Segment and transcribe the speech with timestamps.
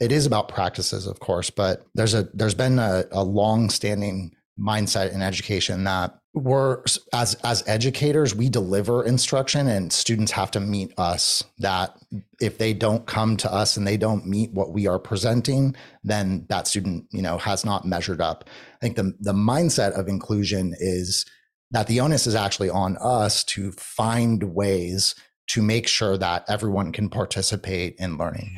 [0.00, 4.32] it is about practices, of course, but there's a there's been a, a long standing
[4.58, 6.82] mindset in education that we're
[7.12, 11.96] as as educators we deliver instruction and students have to meet us that
[12.40, 16.44] if they don't come to us and they don't meet what we are presenting then
[16.48, 18.44] that student you know has not measured up.
[18.76, 21.24] I think the the mindset of inclusion is
[21.70, 25.14] that the onus is actually on us to find ways
[25.48, 28.56] to make sure that everyone can participate in learning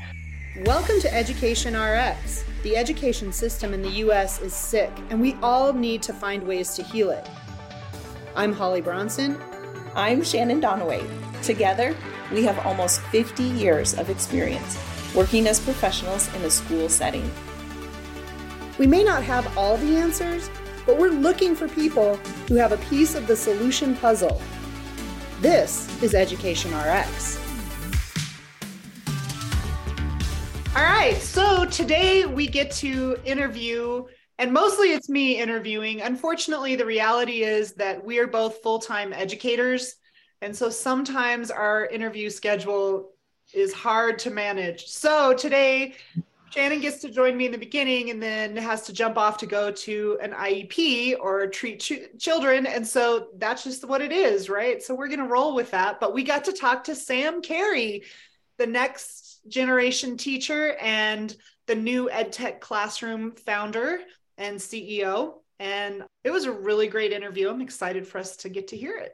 [0.57, 2.45] Welcome to Education RX.
[2.65, 6.75] The education system in the US is sick, and we all need to find ways
[6.75, 7.25] to heal it.
[8.35, 9.41] I'm Hollye Bronson.
[9.95, 11.09] I'm Shannon Donaway.
[11.45, 11.95] Together,
[12.33, 14.77] we have almost 50 years of experience
[15.15, 17.31] working as professionals in a school setting.
[18.77, 20.51] We may not have all the answers,
[20.85, 22.17] but we're looking for people
[22.49, 24.43] who have a piece of the solution puzzle.
[25.41, 27.50] This is Education RX.
[30.77, 34.05] All right, so today we get to interview,
[34.39, 36.01] and mostly it's me interviewing.
[36.01, 39.97] Unfortunately, the reality is that we are both full time educators.
[40.43, 43.11] And so sometimes our interview schedule
[43.53, 44.87] is hard to manage.
[44.87, 45.95] So today,
[46.51, 49.47] Shannon gets to join me in the beginning and then has to jump off to
[49.47, 52.67] go to an IEP or treat ch- children.
[52.67, 54.81] And so that's just what it is, right?
[54.81, 55.99] So we're going to roll with that.
[55.99, 58.05] But we got to talk to Sam Kary,
[58.57, 61.35] the next generation teacher and
[61.67, 64.01] the new EdTech Classroom founder
[64.39, 65.35] and CEO.
[65.59, 67.51] And it was a really great interview.
[67.51, 69.13] I'm excited for us to get to hear it.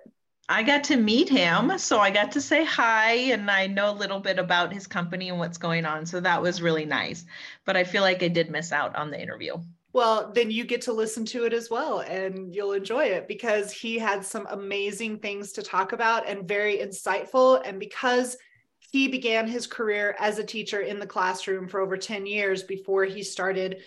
[0.49, 3.99] I got to meet him, so I got to say hi, and I know a
[3.99, 6.07] little bit about his company and what's going on.
[6.07, 7.25] So that was really nice.
[7.65, 9.57] But I feel like I did miss out on the interview.
[9.93, 13.73] Well, then you get to listen to it as well, and you'll enjoy it because
[13.73, 17.61] he had some amazing things to talk about and very insightful.
[17.67, 18.37] And because
[18.97, 23.05] he began his career as a teacher in the classroom for over 10 years before
[23.05, 23.83] he started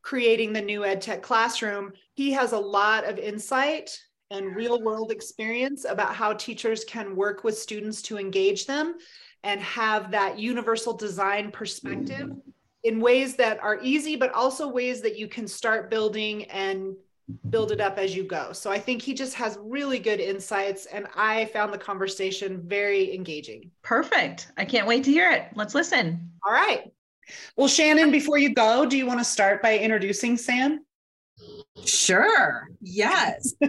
[0.00, 1.92] creating the new EdTech classroom.
[2.14, 7.44] He has a lot of insight and real world experience about how teachers can work
[7.44, 8.94] with students to engage them
[9.42, 12.50] and have that universal design perspective mm-hmm.
[12.82, 16.96] in ways that are easy, but also ways that you can start building and
[17.50, 18.52] build it up as you go.
[18.52, 23.14] So I think he just has really good insights and I found the conversation very
[23.14, 23.70] engaging.
[23.82, 24.52] Perfect.
[24.56, 25.48] I can't wait to hear it.
[25.54, 26.30] Let's listen.
[26.46, 26.90] All right.
[27.56, 30.84] Well, Shannon, before you go, do you want to start by introducing Sam?
[31.84, 32.68] Sure.
[32.80, 33.54] Yes.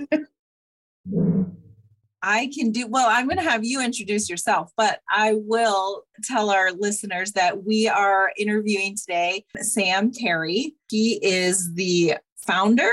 [2.21, 3.07] I can do well.
[3.09, 7.87] I'm going to have you introduce yourself, but I will tell our listeners that we
[7.87, 10.75] are interviewing today Sam Kary.
[10.89, 12.91] He is the founder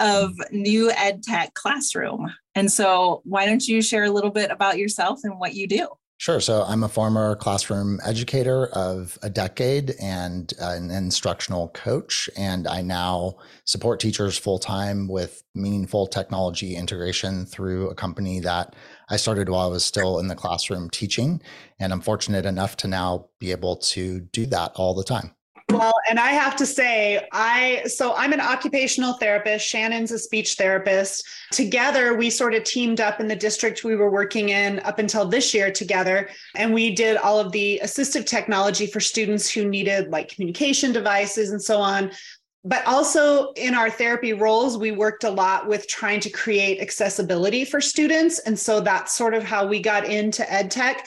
[0.00, 2.32] of New Ed Tech Classroom.
[2.54, 5.88] And so, why don't you share a little bit about yourself and what you do?
[6.20, 6.38] Sure.
[6.38, 12.28] So I'm a former classroom educator of a decade and uh, an instructional coach.
[12.36, 18.76] And I now support teachers full time with meaningful technology integration through a company that
[19.08, 21.40] I started while I was still in the classroom teaching.
[21.78, 25.34] And I'm fortunate enough to now be able to do that all the time.
[25.72, 29.66] Well, and I have to say, I so I'm an occupational therapist.
[29.66, 31.24] Shannon's a speech therapist.
[31.52, 35.24] Together, we sort of teamed up in the district we were working in up until
[35.24, 36.28] this year together.
[36.56, 41.52] And we did all of the assistive technology for students who needed like communication devices
[41.52, 42.10] and so on.
[42.64, 47.64] But also in our therapy roles, we worked a lot with trying to create accessibility
[47.64, 48.40] for students.
[48.40, 51.06] And so that's sort of how we got into ed tech.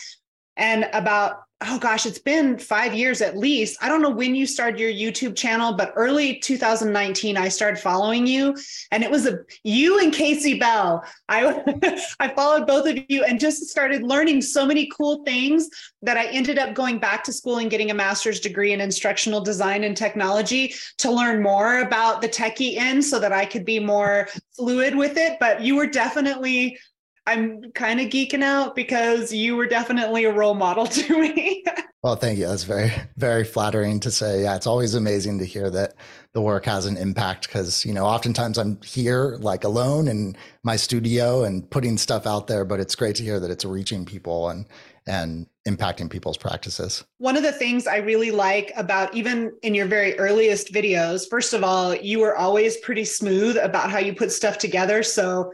[0.56, 3.78] And about oh gosh, it's been five years at least.
[3.81, 8.28] I don't know when you started your YouTube channel, but early 2019, I started following
[8.28, 8.56] you,
[8.91, 11.03] and it was a you and Casey Bell.
[11.29, 11.63] I
[12.19, 15.69] I followed both of you and just started learning so many cool things
[16.01, 19.41] that I ended up going back to school and getting a master's degree in instructional
[19.41, 23.80] design and technology to learn more about the techie end, so that I could be
[23.80, 25.38] more fluid with it.
[25.40, 26.78] But you were definitely
[27.25, 31.63] I'm kind of geeking out because you were definitely a role model to me.
[32.03, 32.47] well, thank you.
[32.47, 34.44] That's very, very flattering to say.
[34.44, 35.95] Yeah, it's always amazing to hear that
[36.33, 40.75] the work has an impact because, you know, oftentimes I'm here like alone in my
[40.75, 44.50] studio and putting stuff out there, but it's great to hear that it's reaching people
[44.50, 44.65] and,
[45.07, 47.06] and impacting people's practices.
[47.19, 51.53] One of the things I really like about even in your very earliest videos, first
[51.53, 55.03] of all, you were always pretty smooth about how you put stuff together.
[55.03, 55.53] So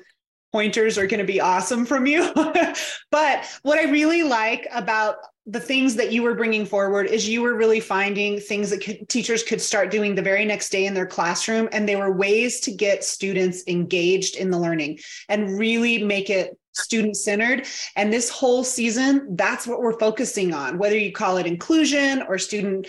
[0.51, 2.31] pointers are going to be awesome from you.
[3.11, 5.15] but what I really like about
[5.45, 9.09] the things that you were bringing forward is you were really finding things that could,
[9.09, 11.67] teachers could start doing the very next day in their classroom.
[11.71, 16.55] And they were ways to get students engaged in the learning and really make it
[16.73, 17.65] student centered.
[17.95, 22.37] And this whole season, that's what we're focusing on, whether you call it inclusion or
[22.37, 22.87] student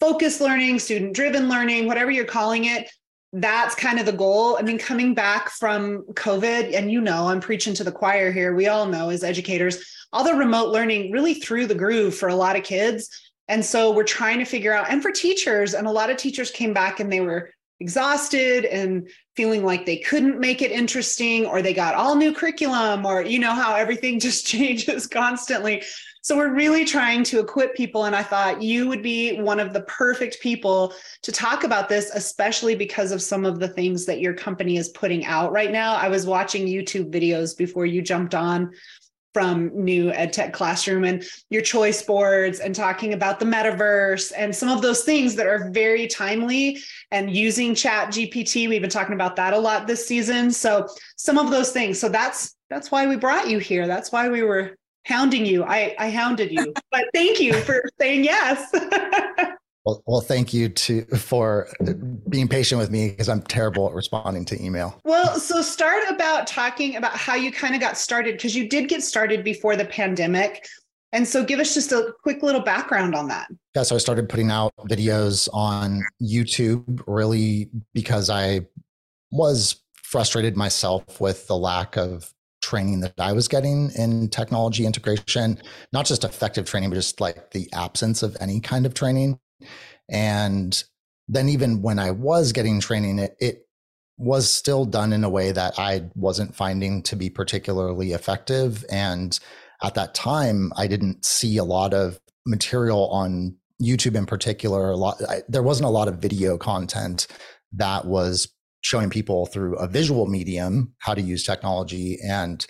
[0.00, 2.90] focused learning, student driven learning, whatever you're calling it.
[3.32, 4.58] That's kind of the goal.
[4.58, 8.54] I mean, coming back from COVID, and you know, I'm preaching to the choir here.
[8.54, 9.82] We all know as educators,
[10.12, 13.08] all the remote learning really threw the groove for a lot of kids.
[13.48, 16.50] And so we're trying to figure out, and for teachers, and a lot of teachers
[16.50, 17.50] came back and they were
[17.80, 23.04] exhausted and feeling like they couldn't make it interesting or they got all new curriculum
[23.04, 25.82] or you know how everything just changes constantly
[26.22, 29.72] so we're really trying to equip people and i thought you would be one of
[29.72, 34.20] the perfect people to talk about this especially because of some of the things that
[34.20, 35.94] your company is putting out right now.
[35.94, 38.72] I was watching youtube videos before you jumped on
[39.32, 44.68] from new edtech classroom and your choice boards and talking about the metaverse and some
[44.68, 46.78] of those things that are very timely
[47.10, 50.50] and using chat gpt we've been talking about that a lot this season.
[50.50, 50.86] So
[51.16, 51.98] some of those things.
[51.98, 53.86] So that's that's why we brought you here.
[53.86, 58.24] That's why we were hounding you i i hounded you but thank you for saying
[58.24, 58.72] yes
[59.84, 61.68] Well, well, thank you to for
[62.28, 65.00] being patient with me because I'm terrible at responding to email.
[65.04, 68.88] Well, so start about talking about how you kind of got started because you did
[68.88, 70.68] get started before the pandemic.
[71.12, 73.48] And so give us just a quick little background on that.
[73.74, 78.66] Yeah, so I started putting out videos on YouTube really because I
[79.32, 82.32] was frustrated myself with the lack of
[82.72, 85.60] training that I was getting in technology integration,
[85.92, 89.38] not just effective training, but just like the absence of any kind of training.
[90.08, 90.82] And
[91.28, 93.66] then even when I was getting training, it, it
[94.16, 98.86] was still done in a way that I wasn't finding to be particularly effective.
[98.90, 99.38] And
[99.82, 104.88] at that time, I didn't see a lot of material on YouTube in particular.
[104.88, 107.26] A lot, I, there wasn't a lot of video content
[107.72, 108.48] that was
[108.82, 112.18] showing people through a visual medium how to use technology.
[112.22, 112.64] And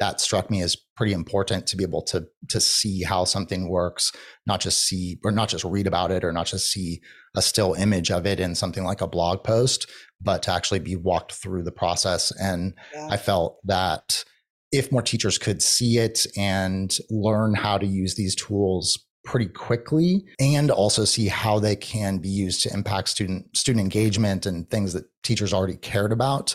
[0.00, 4.12] that struck me as pretty important to be able to to see how something works
[4.46, 7.00] not just see or not just read about it or not just see
[7.36, 9.88] a still image of it in something like a blog post
[10.20, 13.08] but to actually be walked through the process and yeah.
[13.10, 14.24] i felt that
[14.70, 20.24] if more teachers could see it and learn how to use these tools pretty quickly
[20.40, 24.94] and also see how they can be used to impact student student engagement and things
[24.94, 26.54] that teachers already cared about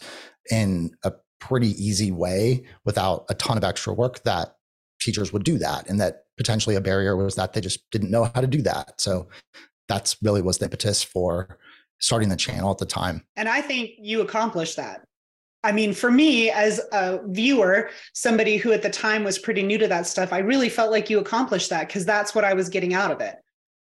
[0.49, 4.55] in a pretty easy way without a ton of extra work that
[4.99, 8.23] teachers would do that and that potentially a barrier was that they just didn't know
[8.33, 8.99] how to do that.
[8.99, 9.27] So
[9.87, 11.59] that's really was the impetus for
[11.99, 13.23] starting the channel at the time.
[13.35, 15.05] And i think you accomplished that
[15.63, 19.77] I mean, for me as a viewer, somebody who at the time was pretty new
[19.77, 22.67] to that stuff, I really felt like you accomplished that because that's what I was
[22.67, 23.35] getting out of it.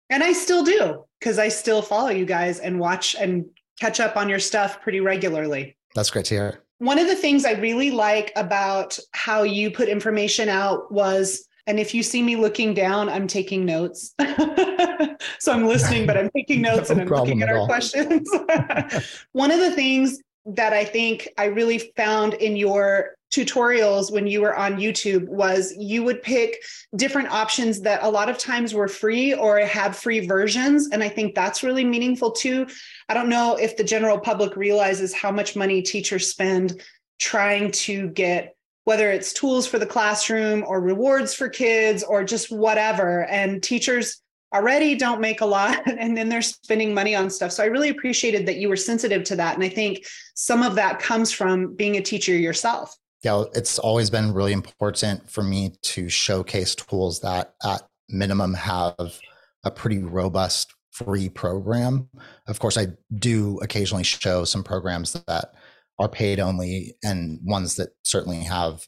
[0.10, 3.46] And I still do because I still follow you guys and watch and
[3.80, 5.78] catch up on your stuff pretty regularly.
[5.94, 6.64] That's great to hear.
[6.80, 11.80] One of the things I really like about how you put information out was, and
[11.80, 14.16] if you see me looking down, I'm taking notes.
[15.40, 18.28] so I'm listening, but I'm taking notes no and I'm looking at, at our questions.
[19.34, 24.42] One of the things that I think I really found in your tutorials when you
[24.42, 26.64] were on YouTube was you would pick
[26.96, 30.90] different options that a lot of times were free or had free versions.
[30.92, 32.66] And I think that's really meaningful too.
[33.08, 36.82] I don't know if the general public realizes how much money teachers spend
[37.20, 42.52] trying to get whether it's tools for the classroom or rewards for kids or just
[42.52, 43.26] whatever.
[43.26, 44.24] And teachers
[44.54, 47.52] already don't make a lot and then they're spending money on stuff.
[47.52, 49.56] So I really appreciated that you were sensitive to that.
[49.56, 52.96] And I think some of that comes from being a teacher yourself.
[53.24, 59.20] Yeah, it's always been really important for me to showcase tools that at minimum have
[59.66, 62.10] a pretty robust free program.
[62.48, 65.54] Of course, I do occasionally show some programs that
[66.00, 68.86] are paid only and ones that certainly have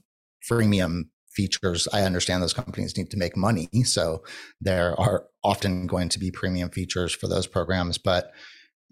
[0.49, 1.87] freemium features.
[1.93, 3.69] I understand those companies need to make money.
[3.83, 4.23] So
[4.59, 7.97] there are often going to be premium features for those programs.
[7.97, 8.31] But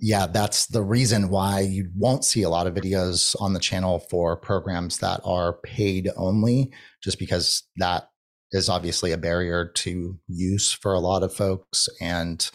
[0.02, 4.00] yeah, that's the reason why you won't see a lot of videos on the channel
[4.00, 6.72] for programs that are paid only,
[7.04, 8.10] just because that
[8.52, 11.90] is obviously a barrier to use for a lot of folks.
[12.00, 12.50] And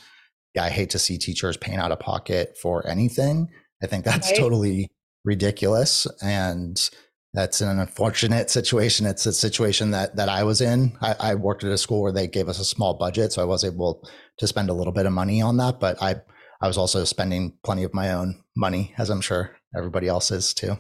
[0.54, 3.50] yeah, I hate to see teachers paying out of pocket for anything.
[3.82, 4.38] I think that's right.
[4.38, 4.88] totally
[5.24, 6.06] ridiculous.
[6.22, 6.90] And
[7.34, 9.06] that's an unfortunate situation.
[9.06, 10.96] It's a situation that that I was in.
[11.02, 13.44] I, I, worked at a school where they gave us a small budget, so I
[13.44, 15.80] was able to spend a little bit of money on that.
[15.80, 16.14] But I
[16.62, 20.54] I was also spending plenty of my own money, as I'm sure everybody else is
[20.54, 20.78] too.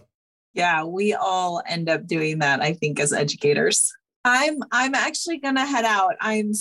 [0.54, 2.62] Yeah, we all end up doing that.
[2.62, 3.92] I think as educators.
[4.24, 6.14] I'm I'm actually gonna head out.
[6.20, 6.52] I'm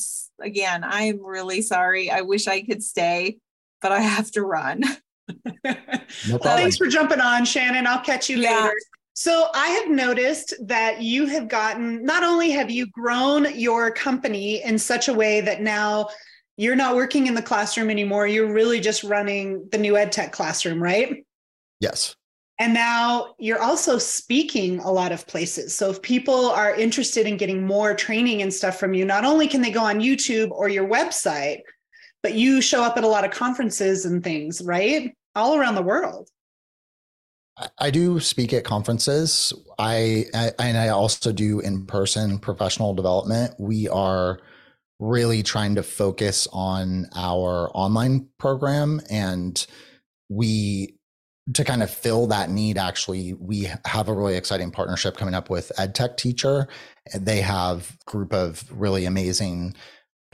[0.42, 0.84] again.
[0.84, 2.10] I'm really sorry.
[2.10, 3.38] I wish I could stay,
[3.80, 4.82] but I have to run.
[5.64, 7.86] no Thanks for jumping on, Shannon.
[7.86, 8.64] I'll catch you yeah.
[8.64, 8.74] later.
[9.14, 14.64] So I have noticed that you have gotten, not only have you grown your company
[14.64, 16.10] in such a way that now
[16.58, 18.28] you're not working in the classroom anymore.
[18.28, 21.26] You're really just running the new ed tech classroom, right?
[21.80, 22.16] Yes.
[22.60, 25.76] And now you're also speaking a lot of places.
[25.76, 29.48] So if people are interested in getting more training and stuff from you, not only
[29.48, 31.62] can they go on YouTube or your website,
[32.22, 35.16] but you show up at a lot of conferences and things, right?
[35.36, 36.30] All around the world.
[37.78, 39.54] I do speak at conferences.
[39.78, 43.54] I, I and I also do in-person professional development.
[43.60, 44.40] We are
[45.00, 49.66] really trying to focus on our online program and
[50.30, 50.98] we
[51.54, 55.50] to kind of fill that need actually we have a really exciting partnership coming up
[55.50, 56.70] with edtech teacher
[57.14, 59.76] they have a group of really amazing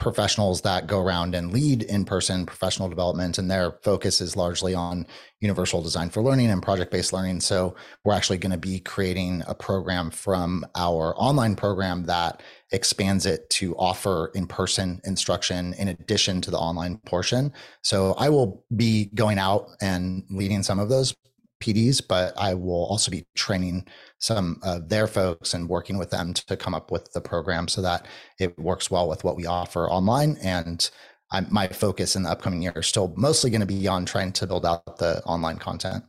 [0.00, 5.06] professionals that go around and lead in-person professional development and their focus is largely on
[5.40, 7.40] universal design for learning and project-based learning.
[7.40, 12.42] So we're actually going to be creating a program from our online program that
[12.72, 17.52] expands it to offer in-person instruction in addition to the online portion.
[17.82, 21.14] So i will be going out and leading some of those
[21.60, 23.86] PDs, but I will also be training
[24.18, 27.82] some of their folks and working with them to come up with the program so
[27.82, 28.06] that
[28.38, 30.36] it works well with what we offer online.
[30.42, 30.88] And
[31.30, 34.32] I'm, my focus in the upcoming year is still mostly going to be on trying
[34.32, 36.04] to build out the online content.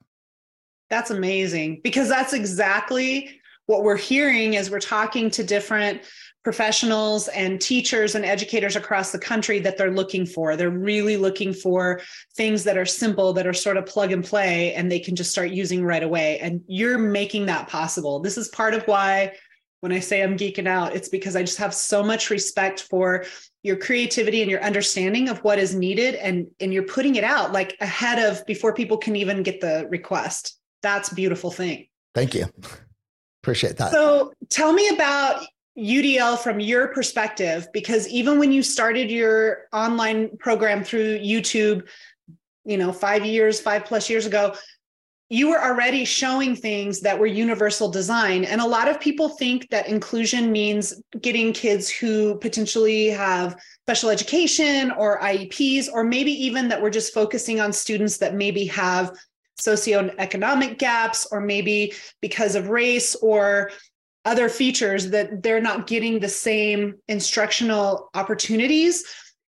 [0.89, 3.40] That's amazing because that's exactly
[3.71, 6.01] what we're hearing is we're talking to different
[6.43, 10.55] professionals and teachers and educators across the country that they're looking for.
[10.55, 12.01] They're really looking for
[12.35, 15.31] things that are simple, that are sort of plug and play, and they can just
[15.31, 16.39] start using right away.
[16.39, 18.19] And you're making that possible.
[18.19, 19.35] This is part of why
[19.79, 23.25] when I say I'm geeking out, it's because I just have so much respect for
[23.63, 27.51] your creativity and your understanding of what is needed and and you're putting it out
[27.51, 30.57] like ahead of before people can even get the request.
[30.83, 31.87] That's beautiful thing.
[32.13, 32.45] Thank you.
[33.43, 33.91] Appreciate that.
[33.91, 35.45] So tell me about
[35.77, 41.87] UDL from your perspective, because even when you started your online program through YouTube,
[42.65, 44.53] you know, five years, five plus years ago,
[45.29, 48.43] you were already showing things that were universal design.
[48.43, 54.09] And a lot of people think that inclusion means getting kids who potentially have special
[54.09, 59.17] education or IEPs, or maybe even that we're just focusing on students that maybe have
[59.65, 63.71] socioeconomic gaps, or maybe because of race or
[64.25, 69.03] other features that they're not getting the same instructional opportunities.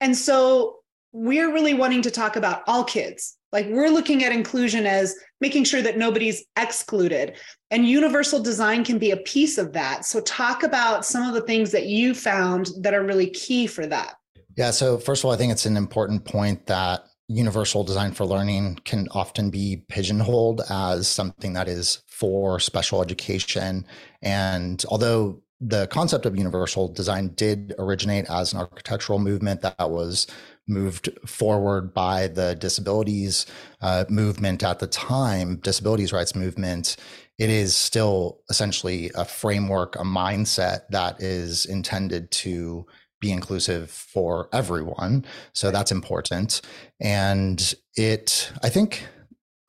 [0.02, 0.78] And so
[1.12, 3.38] we're really wanting to talk about all kids.
[3.52, 7.38] Like we're looking at inclusion as making sure that nobody's excluded.
[7.72, 10.04] And universal design can be a piece of that.
[10.04, 13.86] So talk about some of the things that you found that are really key for
[13.88, 14.16] that.
[14.58, 14.72] Yeah.
[14.72, 18.80] So, first of all, I think it's an important point that universal design for learning
[18.86, 23.86] can often be pigeonholed as something that is for special education.
[24.22, 30.28] And although the concept of universal design did originate as an architectural movement that was
[30.68, 33.46] moved forward by the disabilities
[33.82, 36.98] uh, movement at the time, disabilities rights movement,
[37.38, 42.86] it is still essentially a framework, a mindset that is intended to
[43.20, 45.26] be inclusive for everyone.
[45.54, 46.62] So that's important.
[47.00, 49.08] And it, I think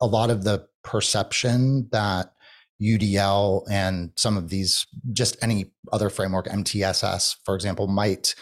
[0.01, 2.33] a lot of the perception that
[2.81, 8.35] UDL and some of these, just any other framework, MTSS, for example, might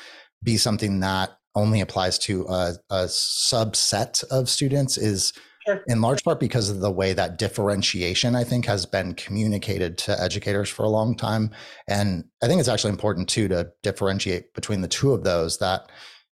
[0.44, 5.32] be something that only applies to a, a subset of students is
[5.66, 5.84] Sure.
[5.88, 10.22] in large part because of the way that differentiation i think has been communicated to
[10.22, 11.50] educators for a long time
[11.88, 15.90] and i think it's actually important too to differentiate between the two of those that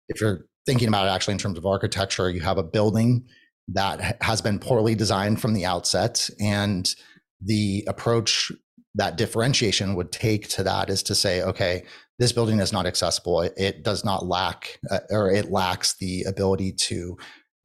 [0.09, 3.25] if you're thinking about it actually in terms of architecture you have a building
[3.69, 6.95] that has been poorly designed from the outset and
[7.41, 8.51] the approach
[8.95, 11.83] that differentiation would take to that is to say okay
[12.19, 16.71] this building is not accessible it, does not lack uh, or it lacks the ability
[16.71, 17.17] to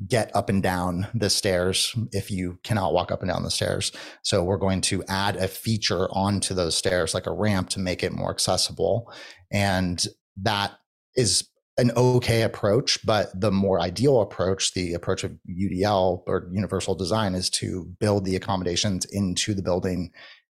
[0.06, 3.92] get up and down the stairs if you cannot walk up and down the stairs.
[4.22, 8.02] So we're going to add a feature onto those stairs, like a ramp to make
[8.02, 9.10] it more accessible.
[9.50, 10.04] And
[10.42, 10.72] that
[11.14, 11.48] is
[11.78, 17.34] an okay approach, but the more ideal approach, the approach of UDL or universal design
[17.34, 20.10] is to build the accommodations into the building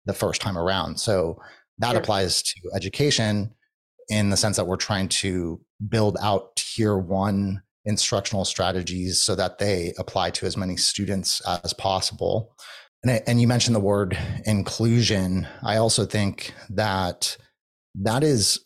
[0.07, 0.99] the first time around.
[0.99, 1.39] So
[1.79, 2.01] that sure.
[2.01, 3.55] applies to education
[4.09, 9.59] in the sense that we're trying to build out tier one instructional strategies so that
[9.59, 12.55] they apply to as many students as possible.
[13.03, 14.17] And, and you mentioned the word
[14.47, 15.47] inclusion.
[15.63, 17.37] I also think that
[17.97, 18.65] that is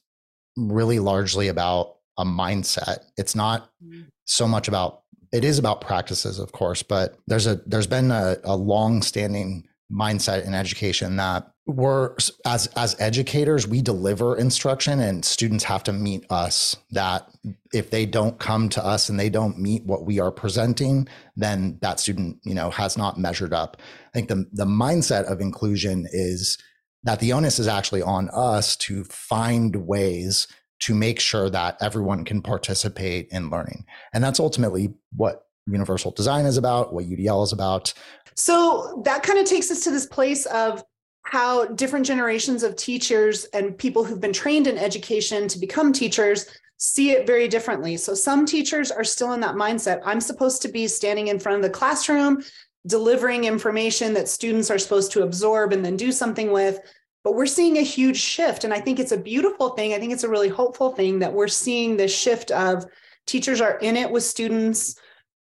[0.57, 2.99] really largely about a mindset.
[3.17, 4.03] It's not mm-hmm.
[4.27, 5.01] so much about
[5.33, 9.67] it is about practices, of course, but there's a there's been a, a long standing
[9.91, 15.95] mindset in education that we're as as educators we deliver instruction and students have to
[15.95, 17.27] meet us that
[17.73, 21.79] if they don't come to us and they don't meet what we are presenting then
[21.81, 23.79] that student you know has not measured up.
[24.09, 26.59] I think the the mindset of inclusion is
[27.03, 30.49] that the onus is actually on us to find ways
[30.81, 33.87] to make sure that everyone can participate in learning.
[34.13, 37.95] And that's ultimately what universal design is about what udl is about.
[38.35, 40.85] So that kind of takes us to this place of
[41.25, 46.47] how different generations of teachers and people who've been trained in education to become teachers
[46.77, 47.97] see it very differently.
[47.97, 50.01] So some teachers are still in that mindset.
[50.05, 52.43] I'm supposed to be standing in front of the classroom,
[52.87, 56.79] delivering information that students are supposed to absorb and then do something with.
[57.23, 58.65] But we're seeing a huge shift.
[58.65, 59.95] And I think it's a beautiful thing.
[59.95, 62.85] I think it's a really hopeful thing that we're seeing this shift of
[63.27, 64.97] teachers are in it with students,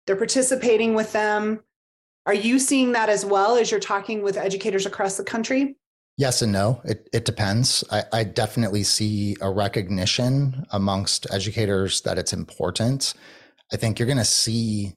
[0.06, 1.60] they're participating with them,
[2.26, 5.76] are you seeing that as well as you're talking with educators across the country?
[6.16, 6.80] Yes and no.
[6.84, 7.82] It, it depends.
[7.90, 13.14] I, I definitely see a recognition amongst educators that it's important.
[13.72, 14.94] I think you're going to see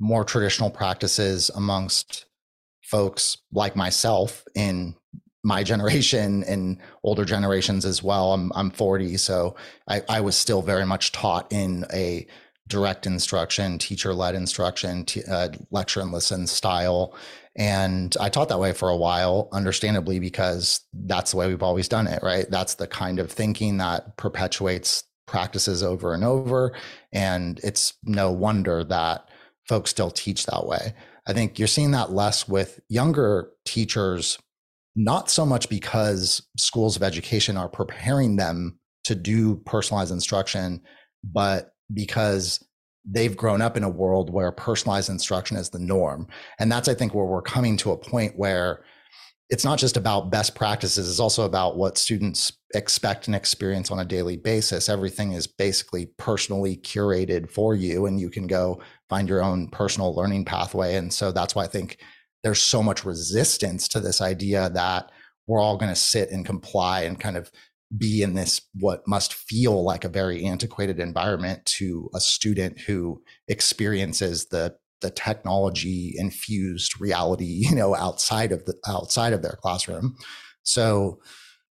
[0.00, 2.26] more traditional practices amongst
[2.82, 4.94] folks like myself in
[5.44, 8.32] my generation and older generations as well.
[8.32, 9.56] I'm I'm 40, so
[9.88, 12.26] I, I was still very much taught in a
[12.68, 17.16] direct instruction, teacher led instruction, t- uh, lecture and listen style.
[17.56, 21.88] And I taught that way for a while, understandably, because that's the way we've always
[21.88, 22.46] done it, right?
[22.48, 26.72] That's the kind of thinking that perpetuates practices over and over.
[27.12, 29.28] And it's no wonder that
[29.66, 30.94] folks still teach that way.
[31.26, 34.38] I think you're seeing that less with younger teachers,
[34.96, 40.80] not so much because schools of education are preparing them to do personalized instruction,
[41.24, 42.64] but because
[43.04, 46.26] they've grown up in a world where personalized instruction is the norm.
[46.58, 48.84] And that's, I think, where we're coming to a point where
[49.50, 53.98] it's not just about best practices, it's also about what students expect and experience on
[53.98, 54.90] a daily basis.
[54.90, 60.14] Everything is basically personally curated for you, and you can go find your own personal
[60.14, 60.96] learning pathway.
[60.96, 61.98] And so that's why I think
[62.42, 65.10] there's so much resistance to this idea that
[65.46, 67.50] we're all going to sit and comply and kind of
[67.96, 73.22] be in this what must feel like a very antiquated environment to a student who
[73.48, 80.16] experiences the the technology infused reality you know outside of the outside of their classroom.
[80.62, 81.20] So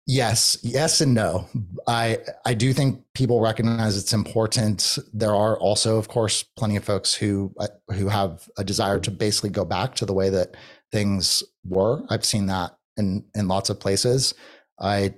[0.07, 1.49] yes yes and no.
[1.89, 6.85] I i do think people recognize it's important there are also of course plenty of
[6.85, 10.57] folks who uh, who have a desire to basically go back to the way that
[10.93, 12.03] things were.
[12.09, 14.35] I've seen that in in lots of places.
[14.79, 15.15] I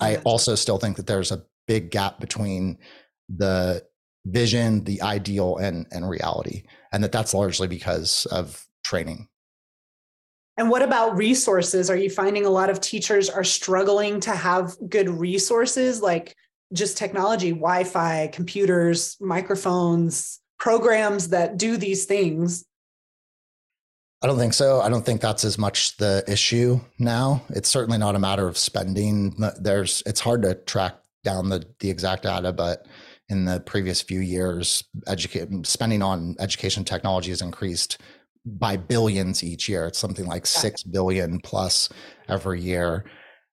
[0.00, 2.78] I also still think that there's a big gap between
[3.28, 3.82] the
[4.26, 9.28] vision, the ideal, and and reality, and that that's largely because of training.
[10.58, 11.90] And what about resources?
[11.90, 16.34] Are you finding a lot of teachers are struggling to have good resources like
[16.72, 22.64] just technology, Wi Fi, computers, microphones, programs that do these things?
[24.22, 24.80] I don't think so.
[24.80, 27.42] I don't think that's as much the issue now.
[27.50, 29.36] It's certainly not a matter of spending.
[29.60, 32.86] There's it's hard to track down the the exact data, but
[33.28, 37.98] in the previous few years, educate spending on education technology has increased
[38.46, 39.86] by billions each year.
[39.86, 41.88] It's something like six billion plus
[42.28, 43.04] every year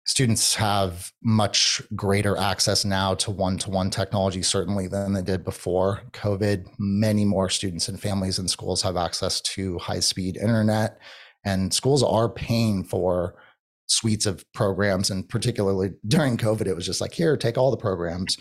[0.06, 6.68] students have much greater access now to one-to-one technology certainly than they did before covid.
[6.78, 11.00] Many more students and families and schools have access to high-speed internet
[11.46, 13.36] and schools are paying for
[13.88, 17.78] suites of programs and particularly during covid it was just like here take all the
[17.78, 18.38] programs.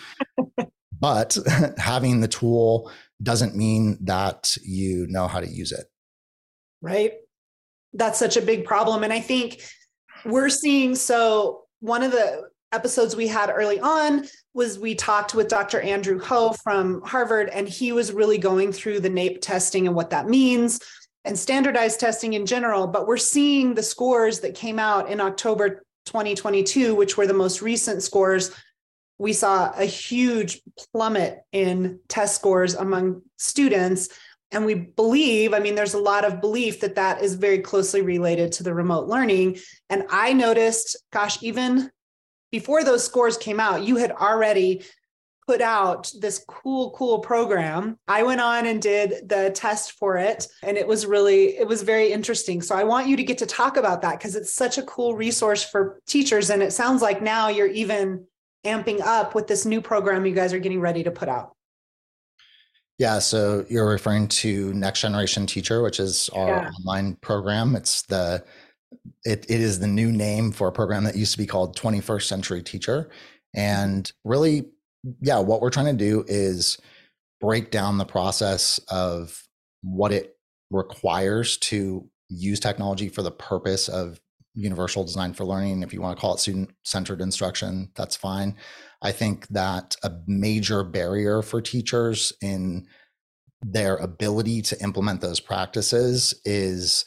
[1.01, 1.37] But
[1.79, 2.91] having the tool
[3.23, 5.87] doesn't mean that you know how to use it.
[6.81, 7.15] Right.
[7.93, 9.63] That's such a big problem and i think
[10.25, 15.49] we're seeing so one of the episodes we had early on was we talked with
[15.49, 15.81] Dr.
[15.81, 20.11] Andrew Ho from Harvard, and he was really going through the NAEP testing and what
[20.11, 20.81] that means
[21.25, 22.87] and standardized testing in general.
[22.87, 27.63] But we're seeing the scores that came out in October 2022, which were the most
[27.63, 28.51] recent scores.
[29.19, 30.61] We saw a huge
[30.93, 34.09] plummet in test scores among students.
[34.53, 38.03] And we believe, I mean, there's a lot of belief that that is very closely
[38.03, 39.59] related to the remote learning.
[39.89, 41.91] And I noticed, gosh, even
[42.51, 44.85] before those scores came out, you had already
[45.47, 47.99] put out this cool, cool program.
[48.07, 51.83] I went on and did the test for it, and it was really, it was
[51.83, 52.63] very interesting.
[52.63, 55.17] So I want you to get to talk about that because it's such a cool
[55.17, 56.51] resource for teachers.
[56.51, 58.27] And it sounds like now you're even
[58.65, 61.57] amping up with this new program you guys are getting ready to put out.
[63.03, 66.71] Yeah, so you're referring to Next Generation Teacher, which is our yeah.
[66.71, 67.75] online program.
[67.75, 68.45] It's the
[69.25, 72.23] it, it is the new name for a program that used to be called 21st
[72.23, 73.11] Century Teacher.
[73.57, 73.61] Mm-hmm.
[73.61, 74.67] And really,
[75.21, 76.79] yeah, what we're trying to do is
[77.41, 79.43] break down the process of
[79.83, 80.37] what it
[80.71, 84.21] requires to use technology for the purpose of
[84.55, 85.83] universal design for learning.
[85.83, 88.57] If you want to call it student centered instruction, that's fine.
[89.01, 92.87] I think that a major barrier for teachers in
[93.63, 97.05] their ability to implement those practices is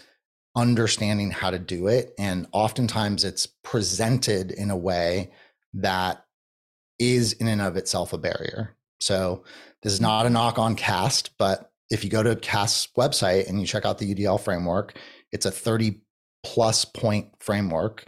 [0.56, 2.14] understanding how to do it.
[2.18, 5.32] And oftentimes it's presented in a way
[5.74, 6.26] that
[6.98, 8.76] is in and of itself a barrier.
[9.02, 9.44] So
[9.84, 13.60] this is not a knock on CAST, but if you go to CAST's website and
[13.60, 14.98] you check out the UDL framework,
[15.32, 16.02] it's a 30
[16.46, 18.06] plus point framework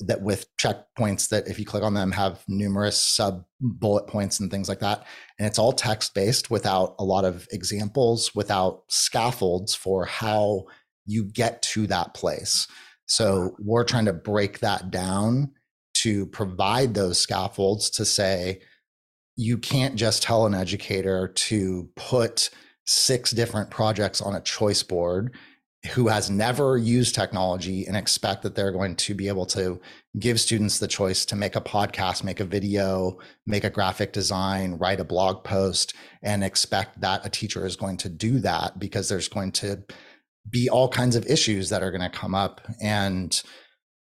[0.00, 4.50] that with checkpoints that if you click on them have numerous sub bullet points and
[4.50, 5.04] things like that.
[5.38, 10.64] And it's all text based without a lot of examples without scaffolds for how
[11.04, 12.66] you get to that place.
[13.06, 15.52] So we're trying to break that down
[15.94, 18.60] to provide those scaffolds to say
[19.36, 22.50] you can't just tell an educator to put
[22.86, 25.34] six different projects on a choice board
[25.92, 29.78] who has never used technology and expect that they're going to be able to
[30.18, 34.74] give students the choice to make a podcast, make a video, make a graphic design,
[34.74, 39.08] write a blog post, and expect that a teacher is going to do that because
[39.08, 39.82] there's going to
[40.48, 43.42] be all kinds of issues that are going to come up and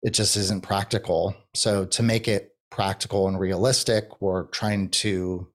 [0.02, 1.36] it just isn't practical.
[1.54, 5.48] So, to make it practical and realistic, we're trying to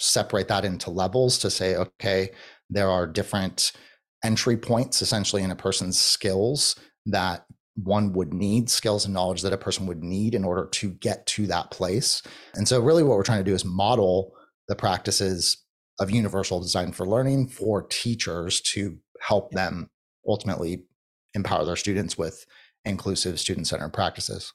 [0.00, 2.30] separate that into levels to say, okay,
[2.70, 3.72] there are different
[4.24, 6.74] entry points essentially in a person's skills
[7.06, 7.44] that
[7.76, 11.26] one would need skills and knowledge that a person would need in order to get
[11.26, 12.22] to that place.
[12.54, 14.34] And so, really, what we're trying to do is model
[14.68, 15.58] the practices
[16.00, 19.88] of universal design for learning for teachers to help them
[20.26, 20.84] ultimately
[21.34, 22.44] empower their students with
[22.84, 24.52] inclusive student centered practices.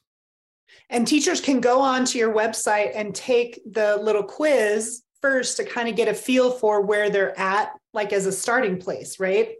[0.88, 5.88] And teachers can go onto your website and take the little quiz first to kind
[5.88, 9.54] of get a feel for where they're at, like as a starting place, right?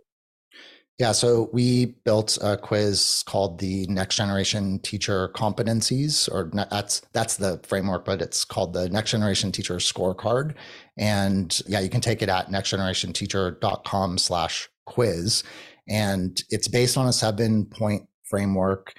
[1.00, 7.38] Yeah, so we built a quiz called the Next Generation Teacher Competencies, or that's that's
[7.38, 10.54] the framework, but it's called the Next Generation Teacher Scorecard.
[10.98, 15.42] And yeah, you can take it at nextgenerationteacher.com slash quiz.
[15.88, 18.92] And it's based on a seven point framework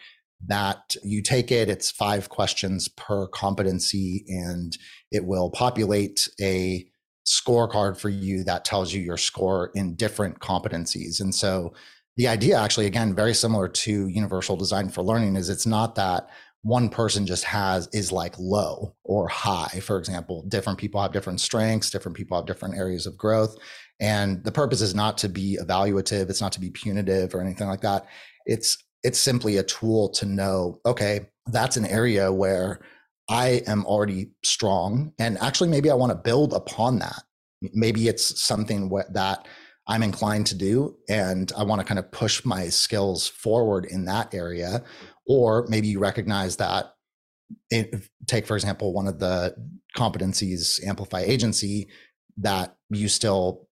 [0.47, 4.75] that you take it, it's five questions per competency, and
[5.11, 6.83] it will populate a
[7.25, 11.21] scorecard for you that tells you your score in different competencies.
[11.21, 11.73] And so
[12.17, 16.29] the idea actually again very similar to universal design for learning is it's not that
[16.63, 21.39] one person just has is like low or high for example different people have different
[21.39, 23.57] strengths different people have different areas of growth
[23.99, 27.67] and the purpose is not to be evaluative it's not to be punitive or anything
[27.67, 28.05] like that
[28.45, 32.81] it's it's simply a tool to know okay that's an area where
[33.31, 35.13] I am already strong.
[35.17, 37.23] And actually, maybe I want to build upon that.
[37.73, 39.47] Maybe it's something that
[39.87, 44.05] I'm inclined to do, and I want to kind of push my skills forward in
[44.05, 44.83] that area.
[45.25, 46.93] Or maybe you recognize that,
[47.69, 49.55] it, take, for example, one of the
[49.95, 51.87] competencies, amplify agency,
[52.37, 53.67] that you still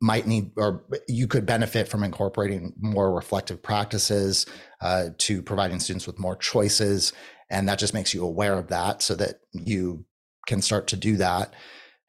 [0.00, 4.46] might need or you could benefit from incorporating more reflective practices
[4.80, 7.12] uh, to providing students with more choices
[7.50, 10.04] and that just makes you aware of that so that you
[10.46, 11.54] can start to do that.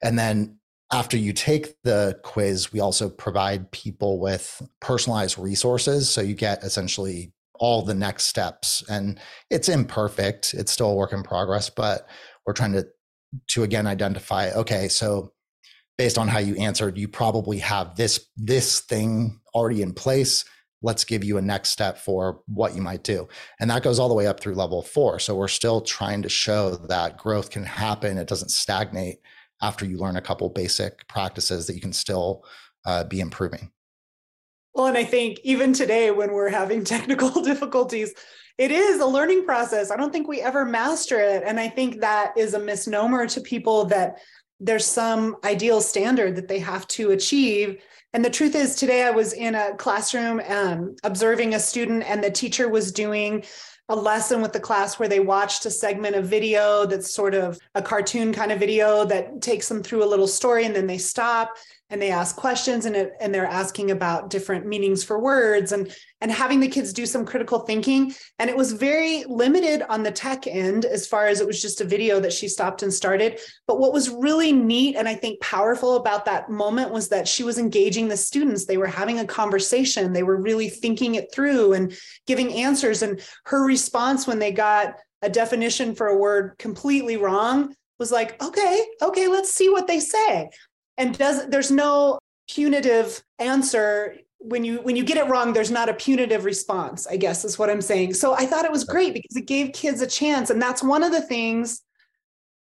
[0.03, 0.59] And then
[0.91, 6.09] after you take the quiz, we also provide people with personalized resources.
[6.09, 8.83] So you get essentially all the next steps.
[8.87, 9.19] And
[9.49, 12.07] it's imperfect, it's still a work in progress, but
[12.45, 12.87] we're trying to
[13.49, 15.33] to again identify okay so
[15.97, 20.45] based on how you answered you probably have this this thing already in place
[20.81, 23.27] let's give you a next step for what you might do.
[23.59, 25.19] And that goes all the way up through level four.
[25.19, 28.17] So we're still trying to show that growth can happen.
[28.17, 29.19] It doesn't stagnate
[29.61, 32.43] after you learn a couple basic practices that you can still
[32.85, 33.71] uh, be improving.
[34.73, 38.13] Well, and I think even today, when we're having technical difficulties,
[38.57, 39.91] it is a learning process.
[39.91, 41.43] I don't think we ever master it.
[41.45, 44.19] And I think that is a misnomer to people that
[44.59, 47.81] there's some ideal standard that they have to achieve
[48.17, 52.23] and the truth is, today I was in a classroom um, observing a student, and
[52.23, 53.45] the teacher was doing
[53.89, 57.59] a lesson with the class where they watched a segment of video that's sort of
[57.75, 60.97] a cartoon kind of video that takes them through a little story and then they
[60.97, 61.55] stop.
[61.91, 65.95] and they ask questions and, it, and they're asking about different meanings for words and
[66.21, 68.13] and having the kids do some critical thinking.
[68.39, 71.81] And it was very limited on the tech end as far as it was just
[71.81, 73.39] a video that she stopped and started.
[73.67, 77.43] But what was really neat and i think powerful about that moment was that she
[77.43, 78.65] was engaging the students.
[78.65, 80.13] They were having a conversation.
[80.13, 81.93] They were really thinking it through and
[82.25, 83.01] giving answers.
[83.01, 88.41] And her response when they got a definition for a word completely wrong was like
[88.41, 90.49] okay okay let's see what they say.
[90.97, 95.89] And does there's no punitive answer when you when you get it wrong there's not
[95.89, 98.13] a punitive response i guess is what i'm saying.
[98.13, 100.49] So i thought it was great because it gave kids a chance.
[100.49, 101.81] And that's one of the things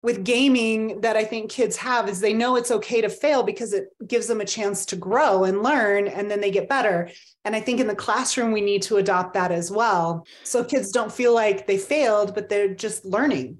[0.03, 3.71] with gaming that i think kids have is they know it's okay to fail because
[3.71, 7.09] it gives them a chance to grow and learn and then they get better.
[7.45, 10.25] And i think in the classroom we need to adopt that as well.
[10.43, 13.59] So kids don't feel like they failed but they're just learning.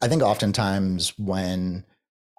[0.00, 1.84] I think oftentimes when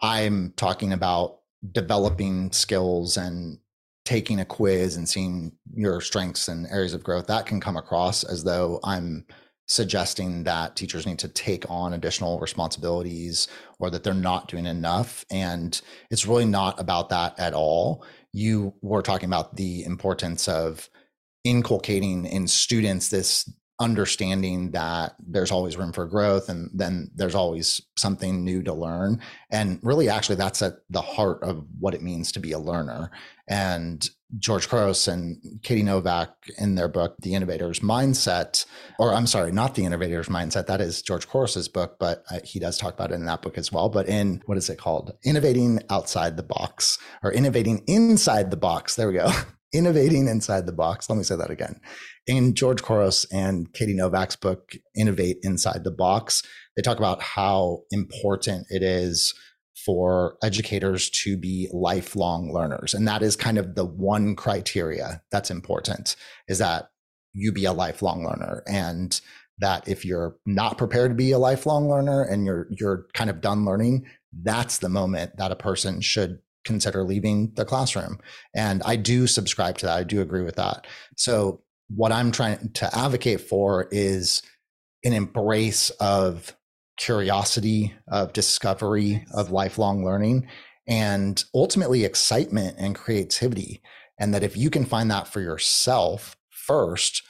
[0.02, 1.40] i'm talking about
[1.72, 3.60] developing skills and
[4.06, 8.24] taking a quiz and seeing your strengths and areas of growth, that can come across
[8.24, 9.26] as though I'm
[9.68, 13.48] suggesting that teachers need to take on additional responsibilities
[13.80, 15.26] or that they're not doing enough.
[15.32, 15.80] And
[16.12, 18.06] it's really not about that at all.
[18.32, 20.88] You were talking about the importance of
[21.44, 27.82] inculcating in students this understanding that there's always room for growth and then there's always
[27.98, 29.20] something new to learn
[29.52, 33.12] and really actually that's at the heart of what it means to be a learner
[33.48, 38.66] and george couros and katie novak in their book the innovator's mindset
[39.00, 42.60] or i'm sorry not the innovator's mindset that is george couros's book but uh, he
[42.60, 45.14] does talk about it in that book as well but in what is it called?
[45.24, 49.32] Innovating outside the box or innovating inside the box there we go.
[49.74, 51.80] Innovating inside the box let me say that again.
[52.28, 56.42] In George Couros and Katie Novak's book, Innovate Inside the Box,
[56.76, 59.34] they talk about how important it is
[59.86, 62.94] for educators to be lifelong learners.
[62.94, 66.16] And that is kind of the one criteria that's important
[66.48, 66.90] is that
[67.34, 68.64] you be a lifelong learner.
[68.68, 69.20] And
[69.60, 73.42] that if you're not prepared to be a lifelong learner and you're you're kind of
[73.42, 74.06] done learning,
[74.44, 78.20] that's the moment that a person should consider leaving the classroom.
[78.56, 79.98] And I do subscribe to that.
[79.98, 80.88] I do agree with that.
[81.16, 84.42] So what I'm trying to advocate for is
[85.04, 86.56] an embrace of
[86.98, 90.48] curiosity, of discovery, of lifelong learning,
[90.88, 93.82] and ultimately excitement and creativity.
[94.20, 97.24] And that if you can find that for yourself first,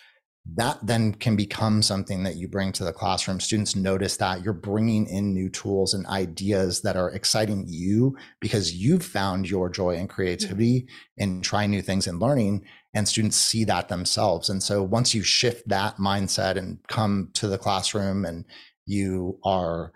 [0.53, 3.39] that then can become something that you bring to the classroom.
[3.39, 8.75] Students notice that you're bringing in new tools and ideas that are exciting you because
[8.75, 13.63] you've found your joy and creativity in trying new things and learning and students see
[13.65, 14.49] that themselves.
[14.49, 18.45] And so once you shift that mindset and come to the classroom and
[18.85, 19.91] you are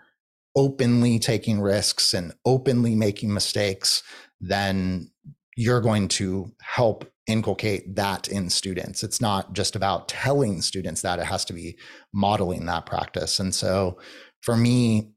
[0.56, 4.02] openly taking risks and openly making mistakes,
[4.40, 5.10] then
[5.56, 9.02] you're going to help inculcate that in students.
[9.02, 11.78] It's not just about telling students that, it has to be
[12.12, 13.38] modeling that practice.
[13.38, 13.98] And so
[14.42, 15.12] for me,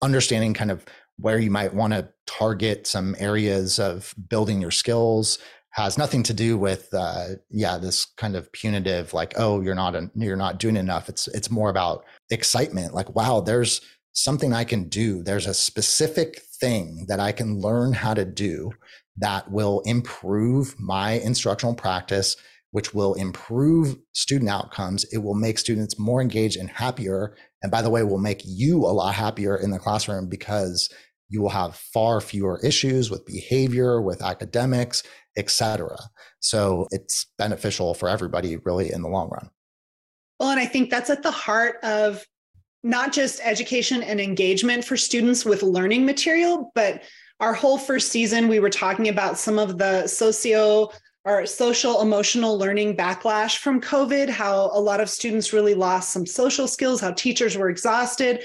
[0.00, 0.86] understanding kind of
[1.18, 5.38] where you might want to target some areas of building your skills,
[5.72, 9.94] has nothing to do with uh, yeah this kind of punitive like oh you're not
[9.94, 11.08] a, you're not doing enough.
[11.08, 13.80] It's it's more about excitement like wow there's
[14.12, 15.22] something i can do.
[15.22, 18.72] There's a specific thing that i can learn how to do
[19.16, 22.36] that will improve my instructional practice
[22.72, 25.04] which will improve student outcomes.
[25.12, 28.78] It will make students more engaged and happier and by the way will make you
[28.78, 30.88] a lot happier in the classroom because
[31.28, 35.02] you will have far fewer issues with behavior with academics
[35.36, 35.96] etc.
[36.40, 39.50] So it's beneficial for everybody really in the long run.
[40.38, 42.24] Well, and I think that's at the heart of
[42.82, 47.02] not just education and engagement for students with learning material, but
[47.40, 50.90] our whole first season, we were talking about some of the socio
[51.24, 56.24] or social emotional learning backlash from COVID, how a lot of students really lost some
[56.24, 58.42] social skills, how teachers were exhausted.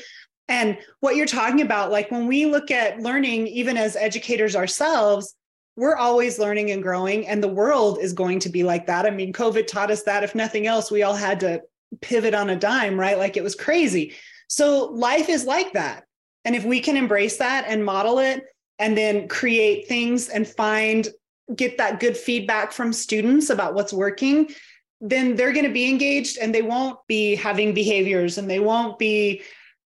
[0.49, 5.33] And what you're talking about, like when we look at learning, even as educators ourselves,
[5.75, 9.05] we're always learning and growing and the world is going to be like that.
[9.05, 10.23] I mean covid taught us that.
[10.23, 11.61] If nothing else we all had to
[12.01, 13.17] pivot on a dime right?
[13.17, 14.13] Like it was crazy.
[14.47, 16.05] So life is like that.
[16.45, 18.43] And if we can embrace that and model it
[18.79, 21.07] and then create things and find
[21.55, 24.49] get that good feedback from students about what's working
[25.01, 28.97] then they're going to be engaged and they won't be having behaviors and they won't
[28.97, 29.41] be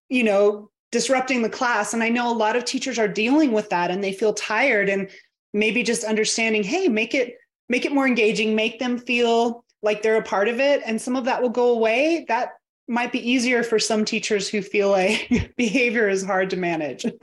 [0.07, 1.93] you know disrupting the class.
[1.93, 4.89] And i know a lot of teachers are dealing with that and they feel tired
[4.89, 5.09] and
[5.53, 7.37] maybe just understanding hey make it
[7.69, 11.15] make it more engaging make them feel like they're a part of it and some
[11.15, 12.51] of that will go away that
[12.87, 17.05] might be easier for some teachers who feel like behavior is hard to manage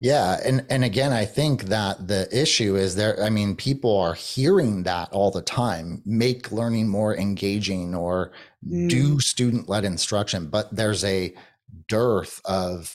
[0.00, 3.22] Yeah, and and again, I think that the issue is there.
[3.22, 6.02] I mean, people are hearing that all the time.
[6.04, 8.32] Make learning more engaging, or
[8.66, 8.90] mm.
[8.90, 10.48] do student-led instruction.
[10.48, 11.34] But there's a
[11.88, 12.94] dearth of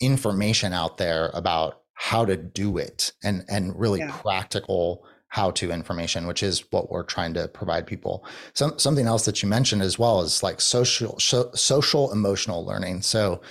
[0.00, 4.10] information out there about how to do it, and and really yeah.
[4.10, 8.24] practical how to information, which is what we're trying to provide people.
[8.54, 13.02] Some something else that you mentioned as well is like social so, social emotional learning.
[13.02, 13.42] So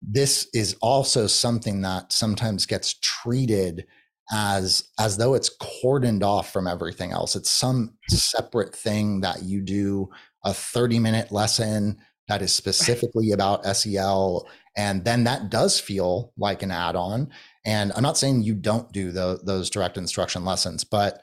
[0.00, 3.84] this is also something that sometimes gets treated
[4.32, 8.14] as as though it's cordoned off from everything else it's some hmm.
[8.14, 10.08] separate thing that you do
[10.44, 16.62] a 30 minute lesson that is specifically about SEL and then that does feel like
[16.62, 17.30] an add-on
[17.68, 21.22] and I'm not saying you don't do the, those direct instruction lessons but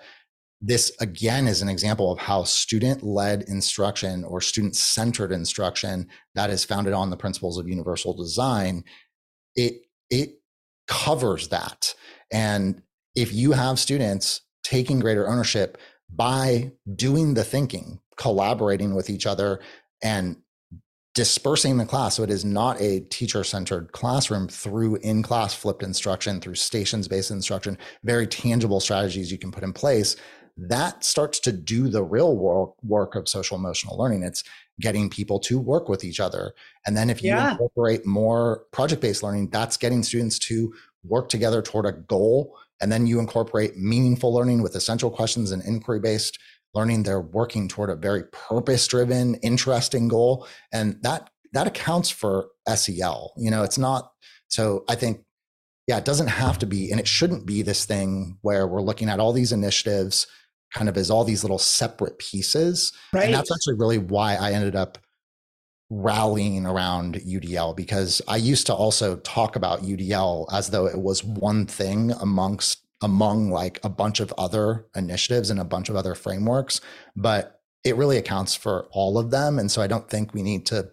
[0.62, 6.49] this again is an example of how student led instruction or student centered instruction that
[6.49, 8.84] is founded on the principles of universal design
[9.55, 10.39] it it
[10.88, 11.93] covers that.
[12.31, 12.81] And
[13.15, 15.77] if you have students taking greater ownership
[16.10, 19.60] by doing the thinking collaborating with each other
[20.03, 20.38] and
[21.15, 25.82] dispersing the class so it is not a teacher centered classroom through in class flipped
[25.82, 30.15] instruction through stations based instruction very tangible strategies you can put in place
[30.58, 34.23] that starts to do the real work, work of social emotional learning.
[34.23, 34.43] It's
[34.80, 36.54] getting people to work with each other.
[36.86, 37.51] And then if you yeah.
[37.51, 40.73] incorporate more project based learning, that's getting students to
[41.04, 42.58] work together toward a goal.
[42.81, 46.38] And then you incorporate meaningful learning with essential questions and inquiry based
[46.73, 47.03] learning.
[47.03, 50.47] They're working toward a very purpose driven, interesting goal.
[50.73, 53.33] And that that accounts for SEL.
[53.38, 54.11] You know, it's not
[54.49, 55.21] so I think
[55.88, 59.07] yeah, it doesn't have to be, and it shouldn't be this thing where we're looking
[59.07, 60.25] at all these initiatives
[60.73, 62.91] kind of as all these little separate pieces.
[63.13, 63.25] Right.
[63.25, 64.97] And that's actually really why I ended up
[65.95, 71.23] rallying around UDL because I used to also talk about UDL as though it was
[71.23, 76.15] one thing amongst among like a bunch of other initiatives and a bunch of other
[76.15, 76.81] frameworks,
[77.15, 79.60] but it really accounts for all of them.
[79.60, 80.89] And so I don't think we need to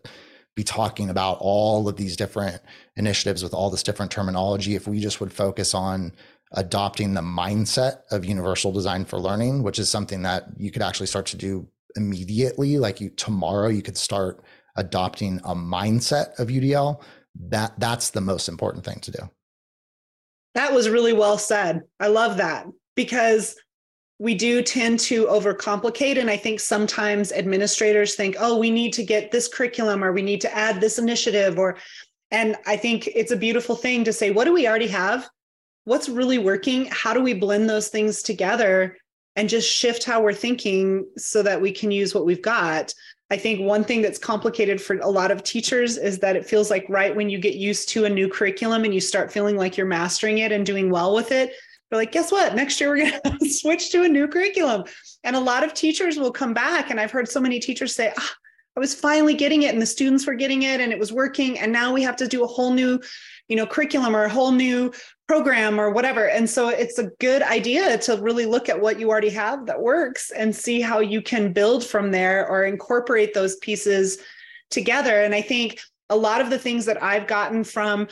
[0.54, 2.60] be talking about all of these different
[2.96, 6.12] initiatives with all this different terminology if we just would focus on
[6.52, 11.06] adopting the mindset of universal design for learning, which is something that you could actually
[11.06, 12.78] start to do immediately.
[12.78, 14.44] Like you tomorrow, you could start
[14.76, 17.02] adopting a mindset of UDL.
[17.48, 19.30] That that's the most important thing to do.
[20.54, 21.82] That was really well said.
[21.98, 23.56] I love that because
[24.18, 26.18] we do tend to overcomplicate.
[26.18, 30.22] And I think sometimes administrators think, oh, we need to get this curriculum or we
[30.22, 31.78] need to add this initiative or
[32.30, 35.28] and I think it's a beautiful thing to say, what do we already have?
[35.84, 38.96] what's really working how do we blend those things together
[39.36, 42.92] and just shift how we're thinking so that we can use what we've got
[43.32, 46.70] i think one thing that's complicated for a lot of teachers is that it feels
[46.70, 49.76] like right when you get used to a new curriculum and you start feeling like
[49.76, 51.52] you're mastering it and doing well with it
[51.92, 52.54] they're like guess what?
[52.54, 54.84] Next year we're going to switch to a new curriculum.
[55.24, 58.14] And a lot of teachers will come back and i've heard so many teachers say
[58.16, 58.34] ah,
[58.74, 61.58] I was finally getting it and the students were getting it and it was working
[61.58, 62.98] and now we have to do a whole new
[63.52, 64.90] you know curriculum or a whole new
[65.28, 66.30] program or whatever.
[66.30, 69.78] And so it's a good idea to really look at what you already have that
[69.78, 74.18] works and see how you can build from there or incorporate those pieces
[74.70, 75.20] together.
[75.20, 78.08] And I think a lot of the things that I've gotten from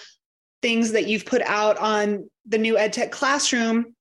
[0.61, 3.95] things that you've put out on the new EdTech classroom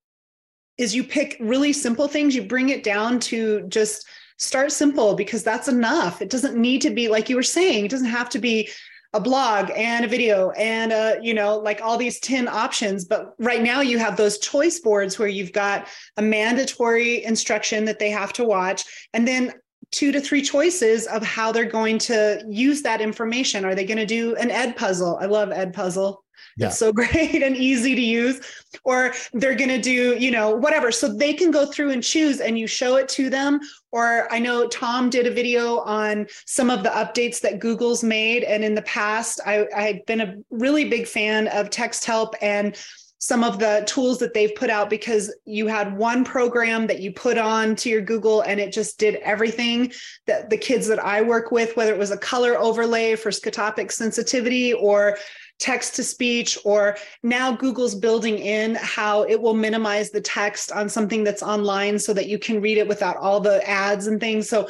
[0.78, 4.06] is you pick really simple things, you bring it down to just
[4.38, 6.22] start simple because that's enough.
[6.22, 8.70] It doesn't need to be like you were saying, it doesn't have to be
[9.14, 13.06] a blog and a video and a, you know like all these 10 options.
[13.06, 18.00] But right now you have those choice boards where you've got a mandatory instruction that
[18.00, 19.54] they have to watch and then
[19.92, 23.66] two to three choices of how they're going to use that information.
[23.66, 25.22] Are they going to do an Edpuzzle?
[25.22, 26.18] I love Edpuzzle
[26.60, 26.68] yeah.
[26.68, 28.42] it's so great and easy to use.
[28.84, 30.92] Or they're going to do you know whatever.
[30.92, 33.60] So they can go through and choose and you show it to them.
[33.92, 38.44] Or i know tom did a video on some of the updates that google's made.
[38.44, 42.78] And in the past i i had been a really big fan of Texthelp and
[43.20, 47.12] some of the tools that they've put out because you had one program that you
[47.12, 49.92] put on to your Google and it just did everything
[50.26, 53.92] that the kids that I work with, whether it was a color overlay for scotopic
[53.92, 55.18] sensitivity or
[55.60, 60.88] text to speech, or now Google's building in how it will minimize the text on
[60.88, 64.48] something that's online so that you can read it without all the ads and things.
[64.50, 64.68] So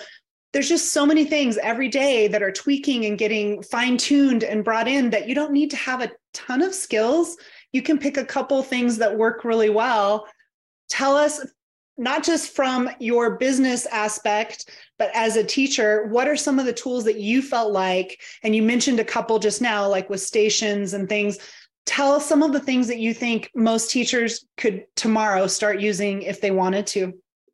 [0.52, 4.64] there's just so many things every day that are tweaking and getting fine tuned and
[4.64, 7.38] brought in that you don't need to have a ton of skills.
[7.72, 10.28] You can pick a couple things that work really well.
[10.90, 11.46] Tell us
[11.98, 16.74] not just from your business aspect, but as a teacher, what are some of the
[16.74, 20.94] tools that you felt like, and you mentioned a couple just now, like with stations
[20.94, 21.40] and things.
[21.86, 26.40] tell some of the things that you think most teachers could tomorrow start using if
[26.40, 27.14] they wanted to.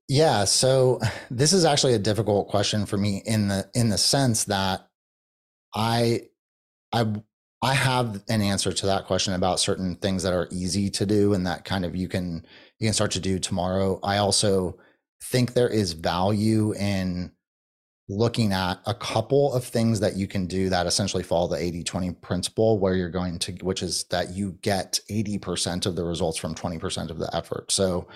[0.10, 1.00] Yeah, so
[1.32, 4.88] this is actually a difficult question for me in the in the sense that
[5.74, 6.24] I
[6.92, 7.06] I
[7.62, 11.34] I have an answer to that question about certain things that are easy to do
[11.34, 12.46] and that kind of you can
[12.80, 14.00] you can start to do tomorrow.
[14.04, 14.78] I also
[15.22, 17.32] think there is value in
[18.08, 21.84] looking at a couple of things that you can do that essentially follow the 80
[21.84, 26.38] 20 principle where you're going to which is that you get 80% of the results
[26.38, 28.08] from 20% of the effort so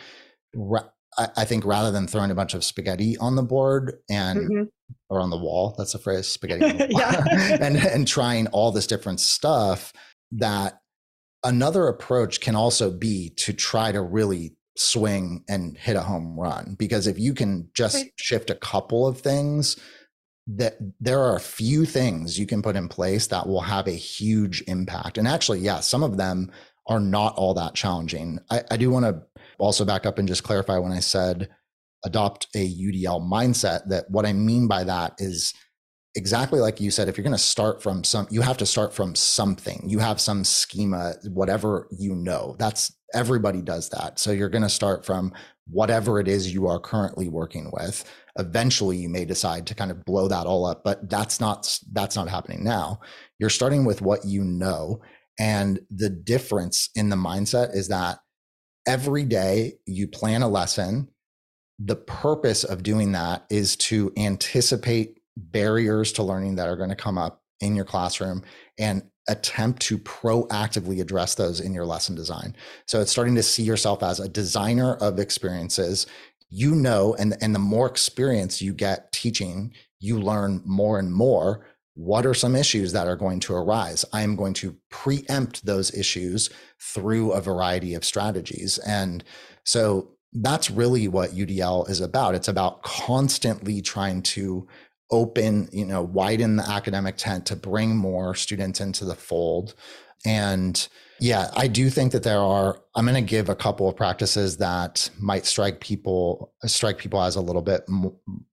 [1.18, 4.64] I, think rather than throwing a bunch of spaghetti on the board and mm-hmm.
[5.10, 6.66] or on the wall that's a phrase spaghetti
[7.60, 9.92] and and trying all this different stuff
[10.34, 10.80] that
[11.44, 16.76] another approach can also be to try to really swing and hit a home run
[16.80, 18.12] because if you can just right.
[18.16, 19.78] shift a couple of things
[20.48, 23.92] that there are a few things you can put in place that will have a
[23.92, 26.50] huge impact and actually yeah some of them
[26.88, 29.22] are not all that challenging i, I do want to
[29.58, 31.50] also back up and just clarify when i said
[32.06, 35.54] adopt a udl mindset that what i mean by that is
[36.20, 38.94] exactly like you said if you're going to start from some you have to start
[38.94, 39.82] from something.
[39.88, 42.58] You have some schema whatever you know.
[42.60, 44.20] That's everybody does that.
[44.20, 45.34] So you're going to start from
[45.68, 48.04] whatever it is you are currently working with.
[48.38, 52.18] Eventually you may decide to kind of blow that all up but that's not that's
[52.18, 53.00] not happening now.
[53.40, 55.02] You're starting with what you know
[55.40, 58.20] and the difference in the mindset is that
[58.86, 61.08] every day you plan a lesson.
[61.80, 66.96] The purpose of doing that is to anticipate barriers to learning that are going to
[66.96, 68.44] come up in your classroom
[68.78, 72.56] and attempt to proactively address those in your lesson design.
[72.88, 76.08] So it's starting to see yourself as a designer of experiences.
[76.50, 81.66] You know, and, and the more experience you get teaching, you learn more and more.
[81.94, 84.04] What are some issues that are going to arise?
[84.14, 86.50] I am going to preempt those issues
[86.82, 88.80] through a variety of strategies.
[88.80, 89.24] And
[89.64, 92.36] so that's really what UDL is about.
[92.36, 94.68] It's about constantly trying to
[95.12, 99.76] open, you know, widen the academic tent to bring more students into the fold.
[100.26, 100.88] And
[101.20, 104.58] yeah, I do think that there are, I'm going to give a couple of practices
[104.58, 107.84] that might strike people, strike people as a little bit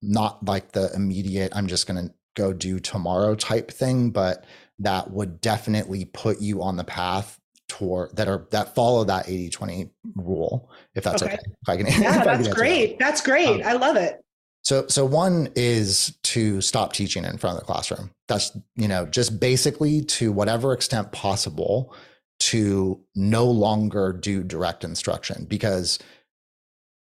[0.02, 4.44] not like the immediate, I'm just going to go do tomorrow type thing, but
[4.78, 9.50] that would definitely put you on the path toward that are that follow that 80
[9.50, 11.42] 20 rule if that's okay, okay.
[11.62, 12.96] if i can yeah that's great.
[12.98, 13.60] That's great.
[13.60, 14.24] Um, i love it
[14.66, 18.10] so, so one is to stop teaching in front of the classroom.
[18.26, 21.94] That's, you know, just basically to whatever extent possible
[22.40, 26.00] to no longer do direct instruction because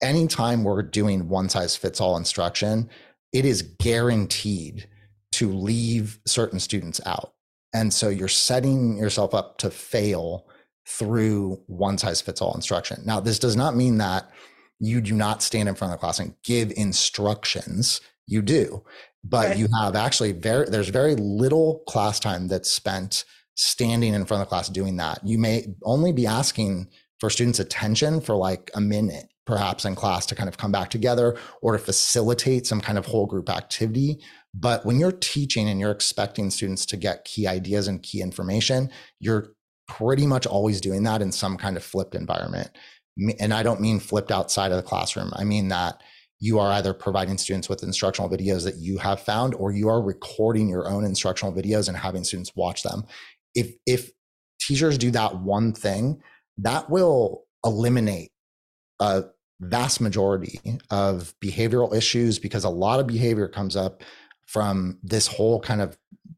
[0.03, 2.87] anytime we're doing one size fits all instruction,
[3.33, 4.87] it is guaranteed
[5.31, 7.33] to leave certain students out.
[7.73, 10.45] And so you're setting yourself up to fail
[10.87, 13.01] through one size fits all instruction.
[13.05, 14.29] Now, this does not mean that
[14.79, 18.01] you do not stand in front of the class and give instructions.
[18.27, 18.83] You do,
[19.23, 19.57] but right.
[19.57, 23.23] you have actually very, there's very little class time that's spent
[23.55, 25.19] standing in front of the class doing that.
[25.23, 26.87] You may only be asking
[27.19, 30.89] for students' attention for like a minute, perhaps in class to kind of come back
[30.89, 34.19] together or to facilitate some kind of whole group activity.
[34.53, 38.89] But when you're teaching and you're expecting students to get key ideas and key information,
[39.19, 39.53] you're
[39.87, 42.71] pretty much always doing that in some kind of flipped environment
[43.39, 45.31] and I don't mean flipped outside of the classroom.
[45.35, 46.01] I mean that
[46.39, 50.01] you are either providing students with instructional videos that you have found or you are
[50.01, 53.05] recording your own instructional videos and having students watch them.
[53.53, 54.11] If if
[54.59, 56.21] teachers do that one thing,
[56.57, 58.31] that will eliminate
[58.99, 59.25] a
[59.61, 60.59] vast majority
[60.89, 64.03] of behavioral issues because a lot of behavior comes up
[64.45, 65.97] from this whole kind of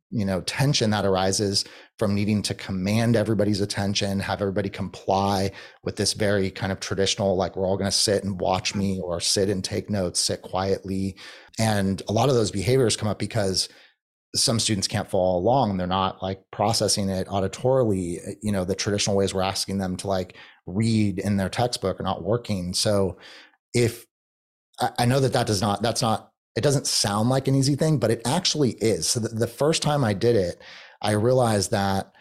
[0.09, 1.65] you know tension that arises
[1.99, 5.51] from needing to command everybody's attention have everybody comply
[5.83, 9.01] with this very kind of traditional like we're all going to sit and watch me
[9.03, 11.17] or sit and take notes sit quietly.
[11.59, 13.67] And a lot of those behaviors come up because
[14.35, 18.75] some students can't follow along they're not like processing it auditorily eh, you know the
[18.75, 20.35] traditional ways we're asking them to like
[20.65, 22.73] read in their textbook are not working.
[22.73, 23.17] So
[23.73, 24.05] if
[24.99, 27.99] i know that that does not that's not it doesn't sound like an easy thing,
[27.99, 29.07] but it actually is.
[29.07, 30.59] So the, the first time I did it,
[31.03, 32.11] I realized that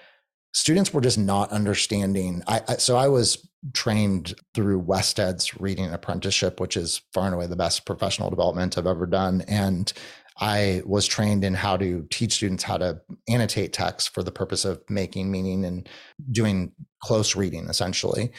[0.52, 2.42] students were just not understanding.
[2.46, 7.46] I, I, so I was trained through WestEd's reading apprenticeship, which is far and away
[7.46, 9.42] the best professional development I've ever done.
[9.48, 9.90] And
[10.38, 14.66] I was trained in how to teach students how to annotate text for the purpose
[14.66, 15.88] of making meaning and
[16.30, 16.72] doing
[17.02, 18.32] close reading, essentially.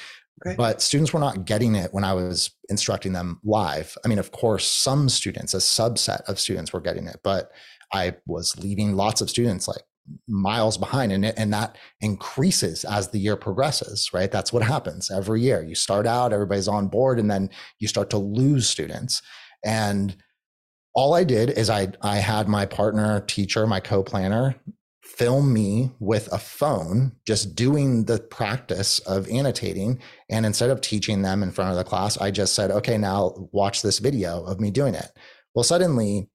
[0.46, 0.56] Okay.
[0.56, 3.98] But students were not getting it when I was instructing them live.
[4.06, 7.52] I mean, of course, some students, a subset of students were getting it, but
[7.92, 9.82] I was leaving lots of students like
[10.28, 15.42] miles behind and, and that increases as the year progresses right that's what happens every
[15.42, 19.22] year you start out everybody's on board and then you start to lose students
[19.66, 20.16] and
[20.96, 24.56] all i did is i i had my partner teacher my co-planner
[25.18, 30.00] film me with a phone just doing the practice of annotating
[30.30, 33.34] and instead of teaching them in front of the class i just said okay now
[33.52, 35.12] watch this video of me doing it
[35.56, 36.30] well suddenly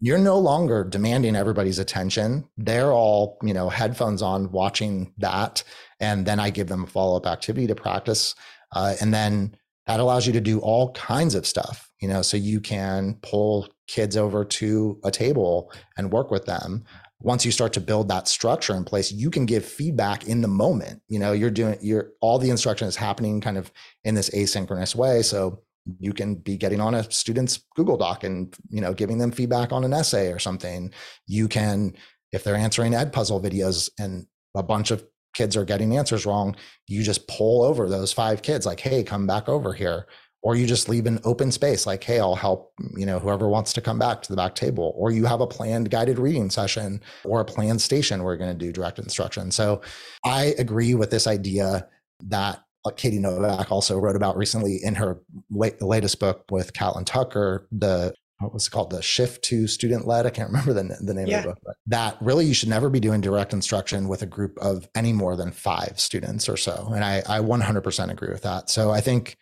[0.00, 2.46] you're no longer demanding everybody's attention.
[2.56, 5.62] They're all, you know, headphones on watching that.
[6.00, 8.34] And then I give them a follow up activity to practice.
[8.74, 9.56] Uh, and then
[9.86, 13.68] that allows you to do all kinds of stuff, you know, so you can pull
[13.86, 16.84] kids over to a table and work with them.
[17.20, 20.48] Once you start to build that structure in place, you can give feedback in the
[20.48, 21.00] moment.
[21.08, 23.72] You know, you're doing, you're all the instruction is happening kind of
[24.04, 25.22] in this asynchronous way.
[25.22, 25.62] So
[25.98, 29.72] you can be getting on a student's google doc and you know giving them feedback
[29.72, 30.92] on an essay or something
[31.26, 31.94] you can
[32.32, 35.04] if they're answering Edpuzzle videos and a bunch of
[35.34, 36.56] kids are getting answers wrong
[36.88, 40.06] you just pull over those five kids like hey come back over here
[40.42, 43.72] or you just leave an open space like hey i'll help you know whoever wants
[43.72, 47.00] to come back to the back table or you have a planned guided reading session
[47.24, 49.80] or a planned station where you're going to do direct instruction so
[50.24, 51.86] i agree with this idea
[52.20, 55.20] that uh, Katie Novak also wrote about recently in her
[55.50, 58.90] late, latest book with Catlin Tucker, the what was it called?
[58.90, 60.26] The shift to student led.
[60.26, 61.38] I can't remember the, the name yeah.
[61.38, 64.26] of the book, but that really you should never be doing direct instruction with a
[64.26, 66.92] group of any more than five students or so.
[66.94, 68.68] And I, I 100% agree with that.
[68.68, 69.38] So I think,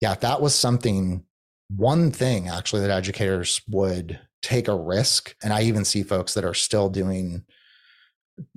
[0.00, 1.24] yeah, that was something,
[1.68, 6.44] one thing actually that educators would take a risk, and I even see folks that
[6.44, 7.44] are still doing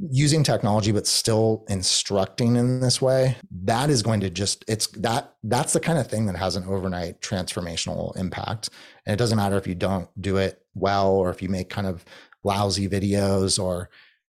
[0.09, 3.35] using technology but still instructing in this way.
[3.63, 6.65] That is going to just it's that that's the kind of thing that has an
[6.67, 8.69] overnight transformational impact.
[9.05, 11.87] And it doesn't matter if you don't do it well or if you make kind
[11.87, 12.03] of
[12.43, 13.89] lousy videos or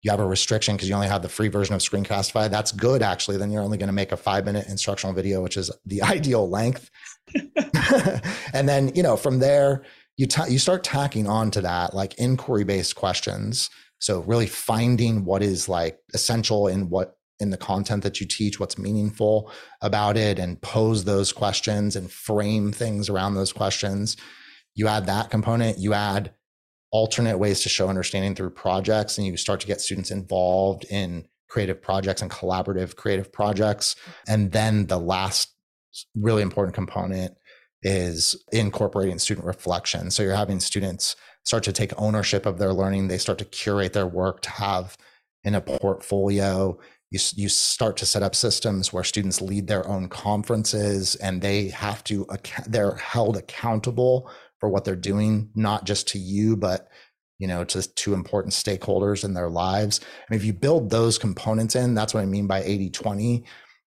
[0.03, 3.03] you have a restriction because you only have the free version of screencastify that's good
[3.03, 3.37] actually.
[3.37, 6.49] Then you're only going to make a five minute instructional video which is the ideal
[6.49, 6.91] length.
[8.53, 9.85] And then you know from there
[10.17, 13.71] you t- you start tacking on to that like inquiry based questions.
[13.99, 18.61] So really finding what is like essential in what in the content that you teach,
[18.61, 24.17] what's meaningful about it, and pose those questions and frame things around those questions.
[24.75, 26.35] You add that component, you add
[26.93, 31.27] alternate ways to show understanding through projects, and you start to get students involved in
[31.49, 33.97] creative projects and collaborative creative projects.
[34.29, 35.55] And then the last
[36.15, 37.35] really important component
[37.83, 40.11] is incorporating student reflection.
[40.11, 43.09] So you're having students start to take ownership of their learning.
[43.09, 44.97] They start to curate their work to have
[45.43, 46.79] in a portfolio.
[47.11, 51.69] You, you start to set up systems where students lead their own conferences and they
[51.69, 52.27] have to,
[52.67, 54.31] they're held accountable
[54.61, 56.89] for what they're doing, not just to you, but
[57.39, 60.01] you know, to, to important stakeholders in their lives.
[60.03, 63.45] I mean, if you build those components in, that's what I mean by 80, 20,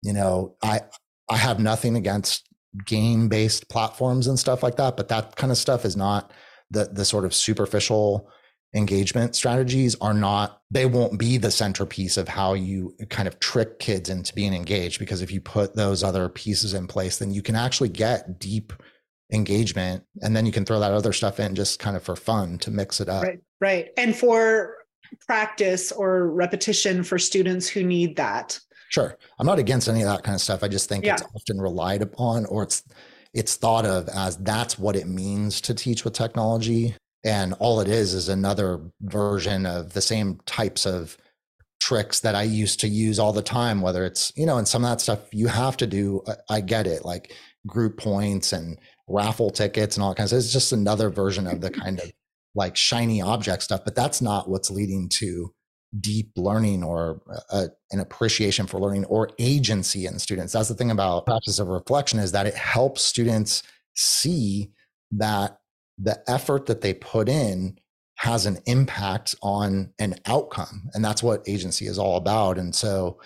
[0.04, 0.82] you know, I,
[1.30, 2.48] I have nothing against
[2.86, 6.32] game based platforms and stuff like that, but that kind of stuff is not
[6.72, 8.30] the the sort of superficial
[8.76, 13.80] engagement strategies are not they won't be the centerpiece of how you kind of trick
[13.80, 17.42] kids into being engaged because if you put those other pieces in place then you
[17.42, 18.72] can actually get deep
[19.32, 22.58] engagement and then you can throw that other stuff in just kind of for fun
[22.58, 24.76] to mix it up right right and for
[25.28, 28.60] practice or repetition for students who need that
[28.90, 31.14] sure i'm not against any of that kind of stuff i just think yeah.
[31.14, 32.84] it's often relied upon or it's
[33.34, 36.96] it's thought of as that's what it means to teach with technology.
[37.24, 41.18] And all it is is another version of the same types of
[41.82, 44.84] tricks that I used to use all the time, whether it's, you know, and some
[44.84, 46.24] of that stuff you have to do.
[46.50, 47.34] I get it, like
[47.68, 48.80] group points and
[49.10, 52.12] raffle tickets and all kinds of It's just another version of the kind of
[52.56, 55.54] like shiny object stuff, but that's not what's leading to
[56.00, 60.54] deep learning or a, an appreciation for learning or agency in students.
[60.54, 63.64] That's the thing about practice of reflection is that it helps students
[63.96, 64.72] see
[65.12, 65.60] that
[65.98, 67.78] the effort that they put in
[68.18, 70.90] has an impact on an outcome.
[70.94, 72.58] And that's what agency is all about.
[72.58, 73.20] And so,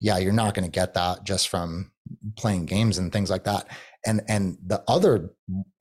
[0.00, 1.92] yeah, you're not going to get that just from
[2.36, 3.68] playing games and things like that
[4.08, 5.30] and and the other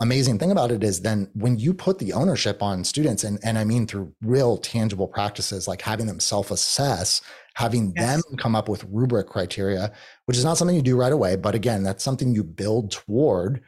[0.01, 3.57] amazing thing about it is then when you put the ownership on students and and
[3.57, 7.21] i mean through real tangible practices like having them self-assess
[7.55, 8.05] having yes.
[8.05, 9.91] them come up with rubric criteria
[10.25, 13.61] which is not something you do right away but again that's something you build toward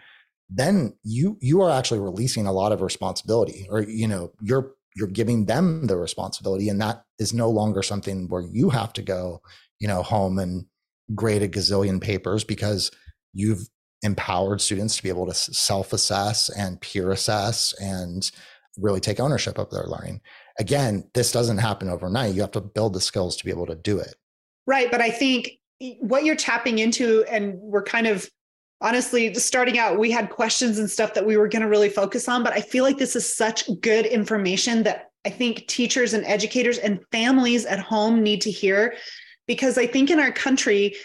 [0.50, 5.08] then you you are actually releasing a lot of responsibility or you know you're you're
[5.08, 9.42] giving them the responsibility and that is no longer something where you have to go
[9.80, 10.66] you know home and
[11.16, 12.92] grade a gazillion papers because
[13.34, 13.70] you've
[14.04, 18.32] empowered students to be able to self assess and peer assess and
[18.78, 20.22] really take ownership of their learning.
[20.60, 22.34] Again, this doesn't happen overnight.
[22.34, 24.16] You have to build the skills to be able to do it.
[24.66, 24.92] Right.
[24.92, 25.52] But I think
[26.00, 28.30] what you're tapping into, and we're kind of
[28.82, 32.28] honestly starting out, we had questions and stuff that we were going to really focus
[32.28, 32.44] on.
[32.44, 36.78] But I feel like this is such good information that I think teachers and educators
[36.78, 38.96] and families at home need to hear.
[39.48, 40.96] Because I think in our country,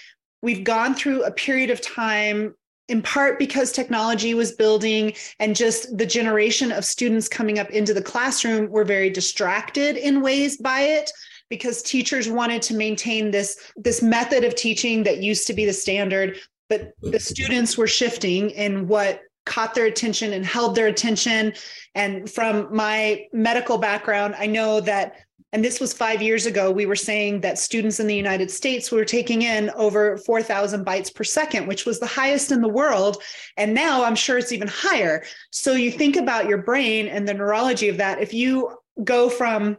[0.42, 2.54] we've gone through a period of time
[2.88, 7.94] in part because technology was building and just the generation of students coming up into
[7.94, 11.10] the classroom were very distracted in ways by it
[11.48, 15.72] because teachers wanted to maintain this this method of teaching that used to be the
[15.72, 21.52] standard but the students were shifting in what caught their attention and held their attention.
[21.94, 25.23] And from my medical background i know that
[25.54, 28.90] and this was five years ago, we were saying that students in the United States
[28.90, 33.22] were taking in over 4,000 bytes per second, which was the highest in the world.
[33.56, 35.22] And now I'm sure it's even higher.
[35.52, 38.20] So you think about your brain and the neurology of that.
[38.20, 39.78] If you go from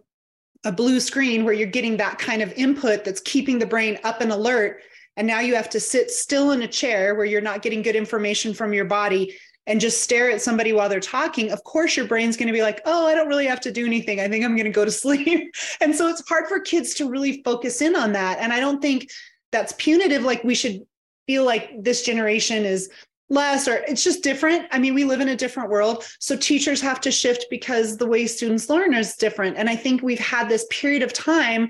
[0.63, 4.21] a blue screen where you're getting that kind of input that's keeping the brain up
[4.21, 4.81] and alert,
[5.17, 7.97] and now you have to sit still in a chair where you're not getting good
[7.97, 9.35] information from your body
[9.67, 12.61] and just stare at somebody while they're talking, of course your brain's going to be
[12.61, 14.19] like, oh, I don't really have to do anything.
[14.19, 15.53] I think I'm going to go to sleep.
[15.81, 18.39] and so it's hard for kids to really focus in on that.
[18.39, 19.09] And I don't think
[19.51, 20.23] that's punitive.
[20.23, 20.81] Like we should
[21.27, 22.89] feel like this generation is
[23.29, 24.67] less or it's just different.
[24.71, 26.05] I mean, we live in a different world.
[26.19, 29.57] So teachers have to shift because the way students learn is different.
[29.57, 31.69] And I think we've had this period of time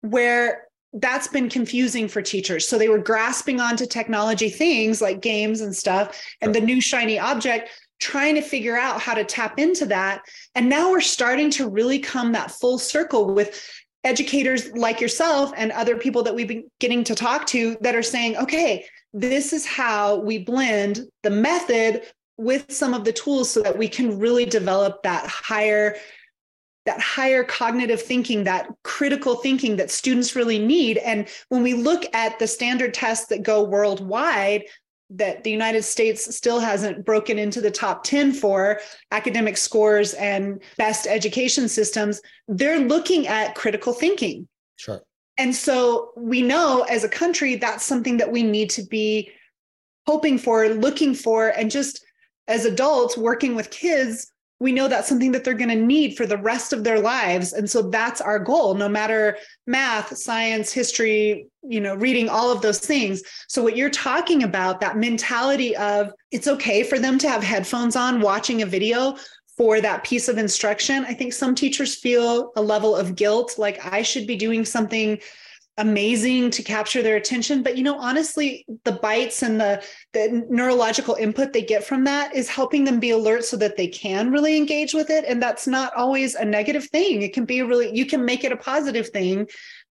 [0.00, 2.68] where that's been confusing for teachers.
[2.68, 7.18] So they were grasping onto technology things like games and stuff and the new shiny
[7.18, 7.70] object,
[8.00, 10.22] trying to figure out how to tap into that.
[10.54, 13.70] And now we're starting to really come that full circle with
[14.04, 18.02] educators like yourself and other people that we've been getting to talk to that are
[18.02, 22.02] saying, okay, this is how we blend the method
[22.36, 25.96] with some of the tools so that we can really develop that higher
[26.86, 30.98] that higher cognitive thinking, that critical thinking that students really need.
[30.98, 34.64] And when we look at the standard tests that go worldwide,
[35.10, 38.80] that the United States still hasn't broken into the top 10 for
[39.10, 44.48] academic scores and best education systems, they're looking at critical thinking.
[44.76, 45.02] Sure.
[45.36, 49.30] And so we know as a country that's something that we need to be
[50.06, 52.04] hoping for, looking for, and just
[52.46, 54.30] as adults working with kids,
[54.60, 57.52] we know that's something that they're going to need for the rest of their lives.
[57.52, 59.36] And so that's our goal no matter
[59.66, 63.22] math science history you know reading all of those things.
[63.48, 67.96] So what you're talking about that mentality of it's okay for them to have headphones
[67.96, 69.16] on watching a video
[69.56, 73.78] for that piece of instruction i think some teachers feel a level of guilt like
[73.92, 75.18] i should be doing something
[75.78, 77.62] amazing to capture their attention.
[77.62, 82.34] But you know honestly the bytes and the the neurological input they get from that
[82.34, 85.24] is helping them be alert so that they can really engage with it.
[85.26, 87.22] And that's not always a negative thing.
[87.22, 89.48] It can be really you can make it a positive thing.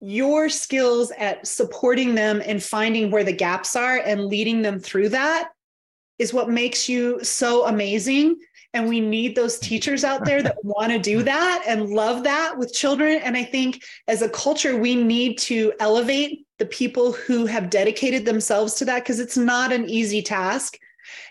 [0.00, 5.08] Your skills at supporting them and finding where the gaps are and leading them through
[5.10, 5.48] that
[6.18, 8.36] is what makes you so amazing
[8.74, 12.58] and we need those teachers out there that want to do that and love that
[12.58, 13.20] with children.
[13.22, 18.24] And I think as a culture, we need to elevate the people who have dedicated
[18.24, 20.76] themselves to that because it's not an easy task.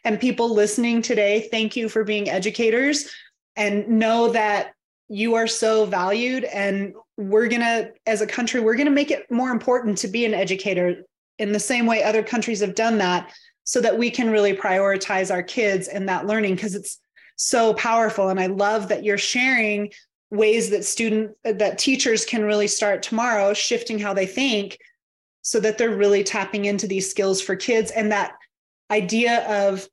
[0.06, 3.10] And people listening today, thank you for being educators
[3.56, 4.74] and know that
[5.10, 6.46] you are so valued.
[6.46, 10.08] And we're going to, as a country, we're going to make it more important to
[10.08, 11.04] be an educator
[11.40, 13.32] in the same way other countries have done that
[13.64, 17.00] so that we can really prioritize our kids and that learning because it's
[17.44, 18.30] so powerful.
[18.30, 19.92] And I love that you're sharing
[20.32, 24.80] ways that student that teachers can really start tomorrow shifting how they think
[25.42, 27.92] so that they're really tapping into these skills for kids.
[27.92, 28.34] And that
[28.90, 29.88] idea of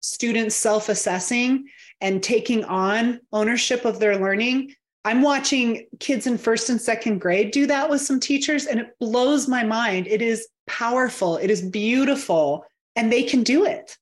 [0.00, 1.68] students self-assessing
[2.00, 4.74] and taking on ownership of their learning.
[5.04, 8.98] I'm watching kids in first and second grade do that with some teachers and it
[8.98, 10.06] blows my mind.
[10.06, 11.36] It is powerful.
[11.36, 12.64] It is beautiful
[12.96, 13.96] and they can do it.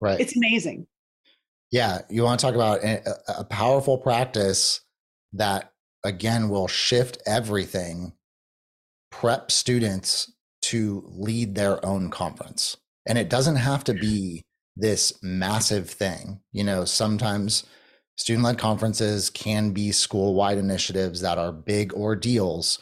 [0.00, 0.20] Right.
[0.20, 0.86] It's amazing
[1.74, 3.02] yeah, you want to talk about a,
[3.40, 4.80] a powerful practice
[5.32, 5.72] that
[6.04, 8.12] again will shift everything,
[9.10, 12.76] prep students to lead their own conference.
[13.06, 14.44] And it doesn't have to be
[14.76, 16.42] this massive thing.
[16.52, 17.64] You know, sometimes
[18.16, 22.78] student led conferences can be school wide initiatives that are big ordeals.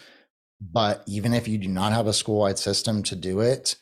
[0.60, 3.74] But even if you do not have a school wide system to do it,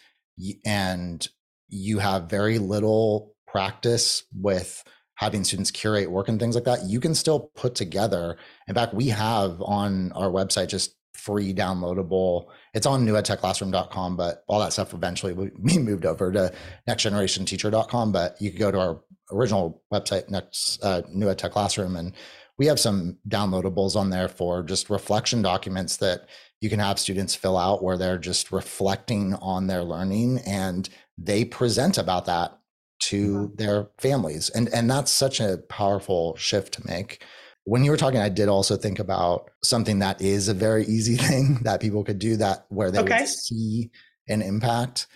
[0.64, 1.26] and
[1.68, 4.84] you have very little practice with
[5.20, 8.38] having students curate work and things like that, you can still put together.
[8.68, 12.46] In fact, we have on our website just free downloadable.
[12.72, 16.50] It's on newedtechclassroom.com, but all that stuff eventually we moved over to
[16.88, 18.12] nextgenerationteacher.com.
[18.12, 19.00] But you could go to our
[19.30, 22.14] original website, next uh, New Ed Tech Classroom, and
[22.56, 26.28] we have some downloadables on there for just reflection documents that
[26.62, 31.44] you can have students fill out where they're just reflecting on their learning and they
[31.44, 32.59] present about that
[33.00, 33.54] to mm-hmm.
[33.56, 37.24] their families and and that's such a powerful shift to make
[37.64, 41.16] when you were talking i did also think about something that is a very easy
[41.28, 43.20] thing that people could do that where they okay.
[43.20, 43.90] would see
[44.28, 45.06] an impact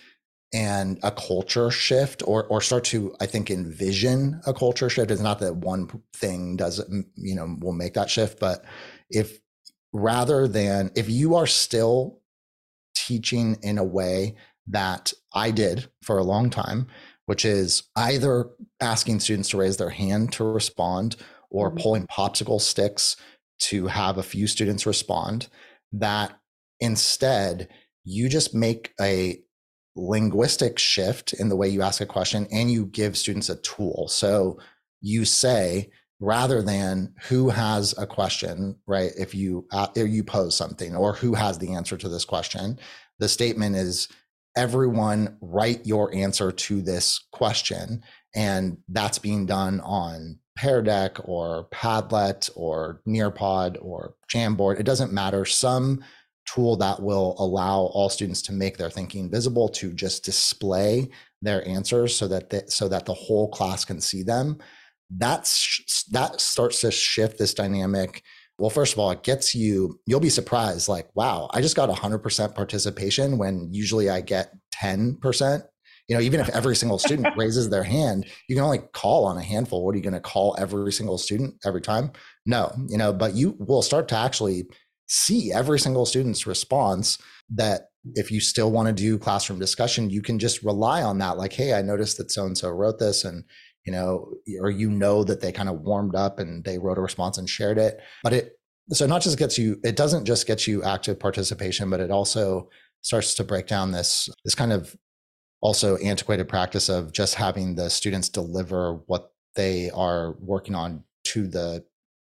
[0.55, 5.20] and a culture shift or or start to i think envision a culture shift it's
[5.20, 6.80] not that one thing does
[7.16, 8.64] you know will make that shift but
[9.11, 9.41] if
[9.93, 12.20] rather than if you are still
[12.95, 14.35] teaching in a way
[14.66, 16.87] that i did for a long time
[17.26, 18.50] which is either
[18.80, 21.16] asking students to raise their hand to respond
[21.50, 21.78] or mm-hmm.
[21.78, 23.16] pulling popsicle sticks
[23.58, 25.48] to have a few students respond
[25.92, 26.38] that
[26.80, 27.68] instead
[28.04, 29.40] you just make a
[29.96, 34.08] linguistic shift in the way you ask a question and you give students a tool.
[34.08, 34.58] So
[35.00, 39.12] you say, rather than who has a question, right?
[39.16, 42.78] If you uh, if you pose something or who has the answer to this question,
[43.18, 44.08] the statement is
[44.57, 48.02] everyone write your answer to this question,
[48.34, 54.78] and that's being done on Pear Deck or Padlet or Nearpod or Jamboard.
[54.78, 55.44] It doesn't matter.
[55.44, 56.05] Some
[56.46, 61.09] tool that will allow all students to make their thinking visible to just display
[61.42, 64.59] their answers so that the, so that the whole class can see them
[65.11, 68.22] that's that starts to shift this dynamic
[68.59, 71.88] well first of all it gets you you'll be surprised like wow i just got
[71.88, 74.52] 100% participation when usually i get
[74.82, 75.62] 10%
[76.09, 79.38] you know even if every single student raises their hand you can only call on
[79.38, 79.84] a handful.
[79.84, 82.12] What are you going to call every single student every time?
[82.46, 84.64] No you know but you will start to actually
[85.07, 87.18] see every single student's response
[87.50, 91.36] that if you still want to do classroom discussion you can just rely on that
[91.36, 93.44] like hey i noticed that so and so wrote this and
[93.85, 97.03] you know or you know that they kind of warmed up and they wrote a
[97.03, 98.59] response and shared it but it
[98.91, 102.68] so not just gets you it doesn't just get you active participation but it also
[103.03, 104.97] starts to break down this this kind of
[105.61, 111.47] also antiquated practice of just having the students deliver what they are working on to
[111.47, 111.85] the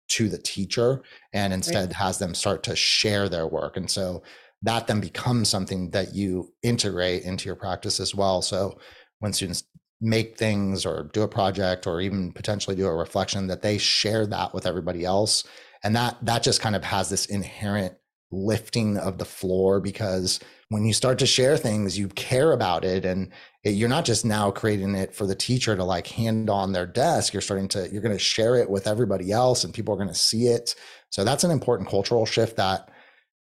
[0.09, 1.01] to the teacher
[1.33, 1.93] and instead right.
[1.93, 3.77] has them start to share their work.
[3.77, 4.23] And so
[4.63, 8.41] that then becomes something that you integrate into your practice as well.
[8.41, 8.77] So
[9.19, 9.63] when students
[10.01, 14.25] make things or do a project or even potentially do a reflection that they share
[14.25, 15.43] that with everybody else.
[15.83, 17.95] And that that just kind of has this inherent
[18.31, 20.39] lifting of the floor because
[20.69, 23.29] when you start to share things you care about it and
[23.63, 26.85] it, you're not just now creating it for the teacher to like hand on their
[26.85, 27.33] desk.
[27.33, 30.07] You're starting to you're going to share it with everybody else and people are going
[30.07, 30.75] to see it.
[31.09, 32.89] So that's an important cultural shift that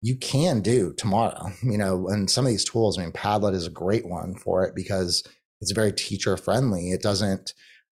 [0.00, 3.66] you can do tomorrow you know and some of these tools i mean padlet is
[3.66, 5.24] a great one for it because
[5.60, 7.54] it's very teacher friendly it doesn't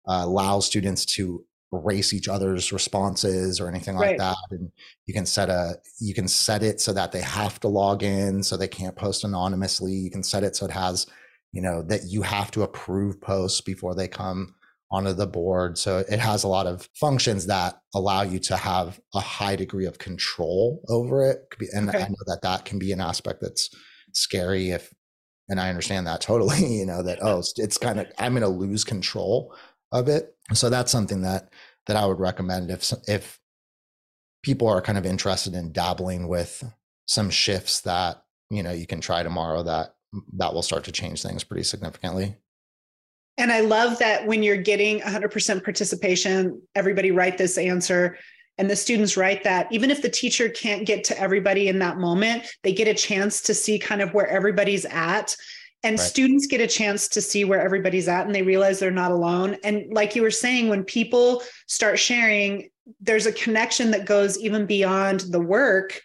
[0.08, 1.44] uh, allow students to
[1.74, 4.18] erase each other's responses or anything like right.
[4.18, 4.72] that and
[5.06, 8.44] you can set a you can set it so that they have to log in
[8.44, 11.08] so they can't post anonymously you can set it so it has
[11.54, 14.54] you know that you have to approve posts before they come
[14.92, 19.00] onto the board so it has a lot of functions that allow you to have
[19.16, 21.40] a high degree of control over it
[21.74, 22.00] and okay.
[22.00, 23.70] i know that that can be an aspect that's
[24.14, 24.94] scary if
[25.52, 28.48] and i understand that totally you know that oh it's kind of i'm going to
[28.48, 29.54] lose control
[29.92, 30.36] of it.
[30.54, 31.50] So that's something that
[31.88, 33.40] that I would recommend if if
[34.44, 36.64] people are kind of interested in dabbling with
[37.08, 39.96] some shifts that you know you can try tomorrow that
[40.34, 42.36] that will start to change things pretty significantly.
[43.38, 48.18] And I love that when you're getting 100% participation, everybody write this answer
[48.62, 51.98] and the students write that even if the teacher can't get to everybody in that
[51.98, 55.36] moment, they get a chance to see kind of where everybody's at.
[55.82, 56.06] And right.
[56.06, 59.58] students get a chance to see where everybody's at and they realize they're not alone.
[59.64, 64.68] And like you were saying when people start sharing there's a connection that goes even
[64.68, 66.00] beyond the work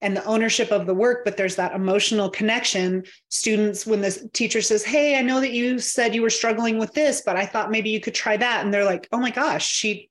[0.00, 3.04] and the ownership of the work but there's that emotional connection.
[3.28, 6.94] Students when the teacher says hey i know that you said you were struggling with
[6.94, 8.64] this but i thought maybe you could try that.
[8.64, 10.07] And they're like oh my gosh she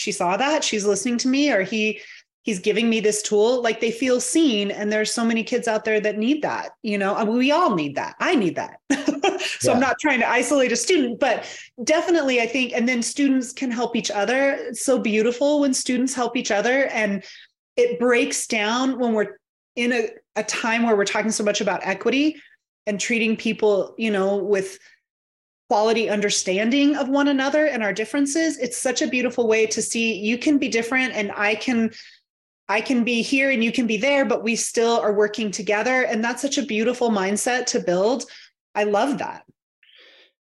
[0.00, 2.00] she saw that she's listening to me or he
[2.42, 5.84] he's giving me this tool like they feel seen and there's so many kids out
[5.84, 7.22] there that need that you know?
[7.24, 8.16] We all need that.
[8.18, 8.80] I need that.
[9.58, 9.74] So yeah.
[9.74, 11.46] i'm not trying to isolate a student but
[11.84, 14.52] definitely i think and then students can help each other.
[14.52, 17.24] It's so beautiful when students help each other and
[17.76, 19.38] it breaks down when we're
[19.76, 22.36] in a, a time where we're talking so much about equity
[22.86, 24.78] and treating people you know with
[25.70, 30.18] quality understanding of one another and our differences it's such a beautiful way to see
[30.18, 31.88] you can be different and i can
[32.70, 36.02] I can be here and you can be there, but we still are working together.
[36.02, 38.26] And that's such a beautiful mindset to build.
[38.76, 39.42] I love that.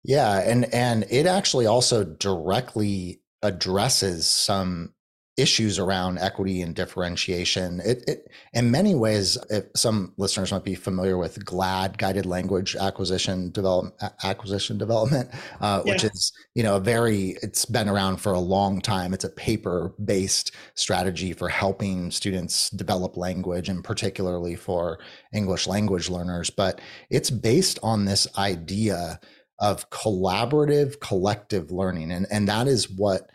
[0.02, 0.40] Yeah.
[0.40, 4.94] And and it actually also directly addresses some
[5.38, 7.80] issues around equity and differentiation.
[7.84, 12.74] It, it, in many ways, if some listeners might be familiar with GLAD, guided language
[12.76, 15.30] acquisition development, acquisition development,
[15.60, 15.92] uh, yeah.
[15.92, 19.14] which is you know a very it's been around for a long time.
[19.14, 24.98] It's a paper based strategy for helping students develop language, and particularly for
[25.32, 26.50] English language learners.
[26.50, 26.80] But
[27.10, 29.20] it's based on this idea
[29.60, 33.28] of collaborative collective learning and and that is what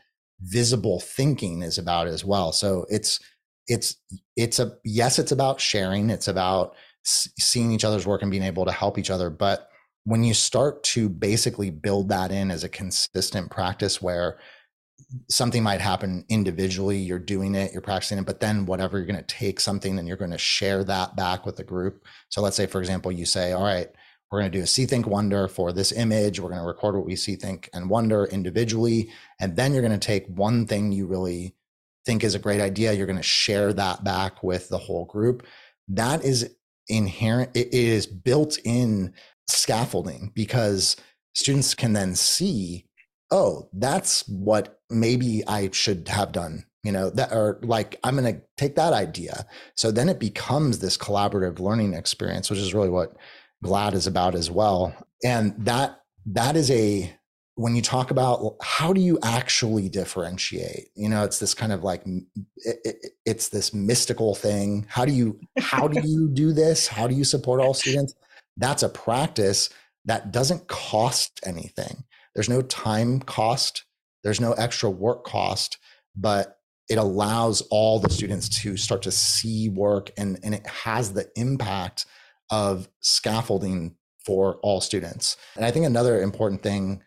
[0.43, 2.51] visible thinking is about as well.
[2.51, 3.19] So it's
[3.67, 3.95] it's
[4.35, 6.75] it's a yes it's about sharing it's about
[7.05, 9.69] seeing each other's work and being able to help each other but
[10.05, 14.37] when you start to basically build that in as a consistent practice where
[15.29, 19.15] something might happen individually you're doing it you're practicing it but then whatever you're going
[19.15, 22.03] to take something and you're going to share that back with the group.
[22.29, 23.89] So let's say for example you say all right
[24.34, 26.39] we're going to do a see think wonder for this image.
[26.39, 29.11] We're going to record what we see think and wonder individually.
[29.39, 31.53] And then you're going to take one thing you really
[32.03, 35.45] think is a great idea you're going to share that back with the whole group.
[35.88, 36.49] That is
[36.89, 39.13] inherent it is built in
[39.47, 40.97] scaffolding because
[41.36, 42.86] students can then see
[43.31, 48.36] oh that's what maybe i should have done you know that or like i'm going
[48.36, 49.45] to take that idea.
[49.75, 53.15] So then it becomes this collaborative learning experience which is really what
[53.64, 54.95] GLAD is about as well.
[55.24, 57.14] And that that is a
[57.55, 60.89] when you talk about how do you actually differentiate?
[60.95, 64.86] You know it's this kind of like it, it, it's this mystical thing.
[64.89, 66.88] How do you how do you do this?
[66.88, 68.14] How do you support all students?
[68.57, 69.70] That's a practice
[70.05, 72.03] that doesn't cost anything.
[72.36, 73.86] There's no time cost.
[74.24, 75.78] There's no extra work cost
[76.16, 76.59] but
[76.89, 81.30] it allows all the students to start to see work and and it has the
[81.36, 82.05] impact
[82.53, 85.37] of scaffolding for all students.
[85.55, 87.01] And I think another important thing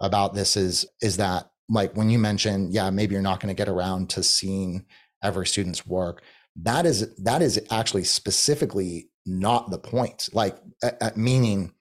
[0.00, 3.58] about this is is that like when you mention, yeah, maybe you're not going to
[3.58, 4.86] get around to seeing
[5.22, 6.22] every student's work.
[6.54, 10.28] That is that is actually specifically not the point.
[10.32, 10.56] Like
[11.16, 11.72] meaning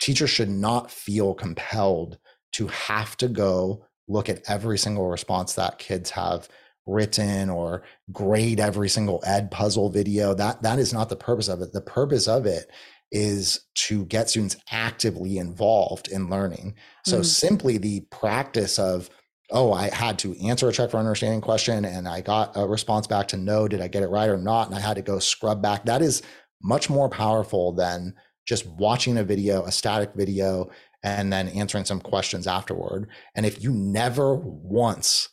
[0.00, 2.18] teachers should not feel compelled
[2.52, 6.48] to have to go look at every single response that kids have
[6.86, 11.72] written or grade every single Edpuzzle video that that is not the purpose of it.
[11.72, 12.70] The purpose of it
[13.10, 16.74] is to get students actively involved in learning.
[17.04, 17.24] So mm.
[17.24, 19.10] simply the practice of
[19.50, 23.06] oh i had to answer a check for understanding question and i got a response
[23.06, 25.18] back to no did i get it right or not and i had to go
[25.18, 26.22] scrub back that is
[26.62, 28.14] much more powerful than
[28.46, 30.70] just watching a video a static video
[31.02, 33.08] and then answering some questions afterward.
[33.34, 35.28] And if you never once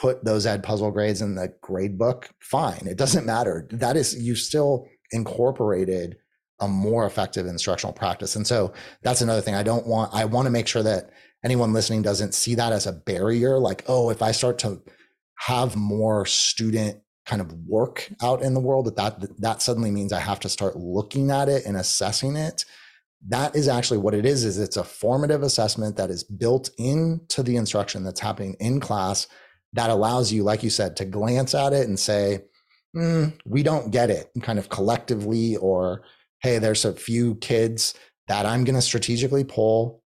[0.00, 2.86] put those Edpuzzle grades in the grade book, fine.
[2.86, 3.68] It doesn't matter.
[3.70, 6.16] That is, you still incorporated
[6.60, 8.36] a more effective instructional practice.
[8.36, 8.72] And so
[9.02, 11.10] that's another thing I don't want, I want to make sure that
[11.44, 13.58] anyone listening doesn't see that as a barrier.
[13.58, 14.82] Like, oh, if I start to
[15.38, 20.12] have more student kind of work out in the world, that that, that suddenly means
[20.12, 22.64] I have to start looking at it and assessing it.
[23.28, 27.42] That is actually what it is, is it's a formative assessment that is built into
[27.42, 29.26] the instruction that's happening in class
[29.76, 32.42] that allows you, like you said, to glance at it and say,
[32.96, 36.02] mm, we don't get it kind of collectively, or
[36.40, 37.94] hey, there's a few kids
[38.28, 40.02] that I'm going to strategically pull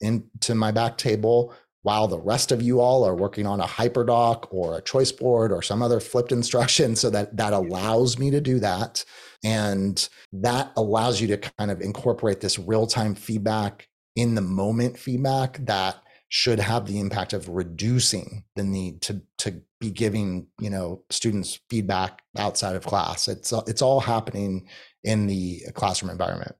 [0.00, 4.48] into my back table while the rest of you all are working on a hyperdoc
[4.50, 8.40] or a choice board or some other flipped instruction so that that allows me to
[8.40, 9.04] do that.
[9.44, 15.58] And that allows you to kind of incorporate this real-time feedback in the moment feedback
[15.64, 15.96] that
[16.30, 21.60] should have the impact of reducing the need to to be giving you know students
[21.68, 23.28] feedback outside of class.
[23.28, 24.66] It's it's all happening
[25.04, 26.54] in the classroom environment.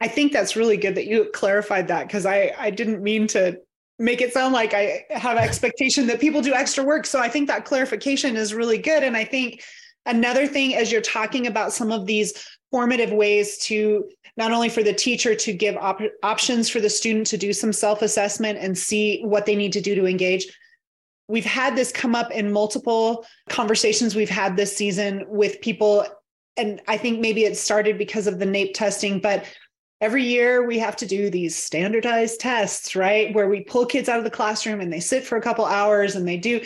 [0.00, 3.58] I think that's really good that you clarified that because i i didn't mean to
[3.98, 7.06] make it sound like i have expectation that people do extra work.
[7.06, 9.02] So i think that clarification is really good.
[9.02, 9.62] And i think
[10.04, 14.82] another thing as you're talking about some of these formative ways to not only for
[14.82, 18.76] the teacher to give op- options for the student to do some self assessment and
[18.76, 20.46] see what they need to do to engage.
[21.28, 26.04] We've had this come up in multiple conversations we've had this season with people.
[26.56, 29.46] And I think maybe it started because of the NAEP testing, but
[30.00, 33.32] every year we have to do these standardized tests, right?
[33.34, 36.16] Where we pull kids out of the classroom and they sit for a couple hours
[36.16, 36.60] and they do.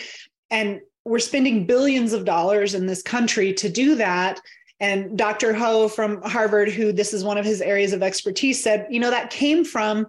[0.50, 4.40] And we're spending billions of dollars in this country to do that.
[4.80, 5.54] And Dr.
[5.54, 9.10] Ho from Harvard, who this is one of his areas of expertise, said, you know,
[9.10, 10.06] that came from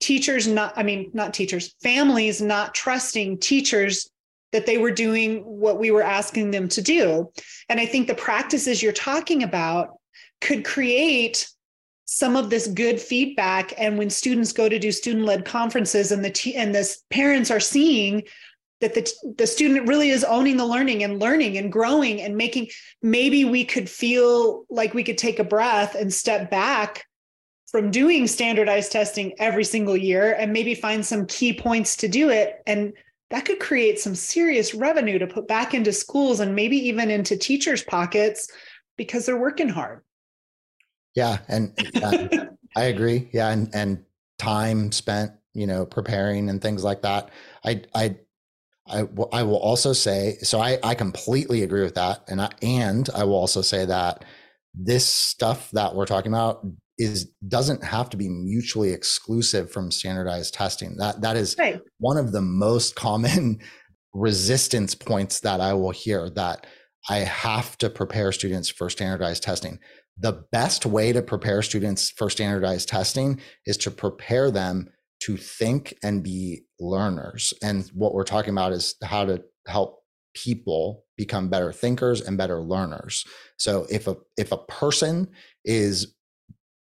[0.00, 4.10] teachers not, I mean, not teachers, families not trusting teachers
[4.52, 7.32] that they were doing what we were asking them to do.
[7.68, 9.98] And I think the practices you're talking about
[10.40, 11.48] could create
[12.04, 16.24] some of this good feedback and when students go to do student led conferences and
[16.24, 18.22] the t- and this parents are seeing
[18.84, 22.68] that the, the student really is owning the learning and learning and growing and making
[23.00, 27.06] maybe we could feel like we could take a breath and step back
[27.68, 32.28] from doing standardized testing every single year and maybe find some key points to do
[32.28, 32.62] it.
[32.66, 32.92] And
[33.30, 37.38] that could create some serious revenue to put back into schools and maybe even into
[37.38, 38.48] teachers pockets
[38.96, 40.02] because they're working hard.
[41.14, 41.72] Yeah and
[42.76, 43.30] i agree.
[43.32, 44.04] Yeah and and
[44.38, 47.30] time spent you know preparing and things like that.
[47.64, 48.16] I i
[48.86, 52.22] I, I will also say so I, I completely agree with that.
[52.28, 54.24] And I, and I will also say that
[54.74, 56.66] this stuff that we're talking about
[56.98, 60.96] is doesn't have to be mutually exclusive from standardized testing.
[60.98, 61.80] That that is right.
[61.98, 63.60] one of the most common
[64.14, 66.66] resistance points that I will hear that
[67.08, 69.78] I have to prepare students for standardized testing.
[70.18, 74.88] The best way to prepare students for standardized testing is to prepare them
[75.24, 77.54] to think and be learners.
[77.62, 80.00] And what we're talking about is how to help
[80.34, 83.24] people become better thinkers and better learners.
[83.56, 85.28] So if a if a person
[85.64, 86.14] is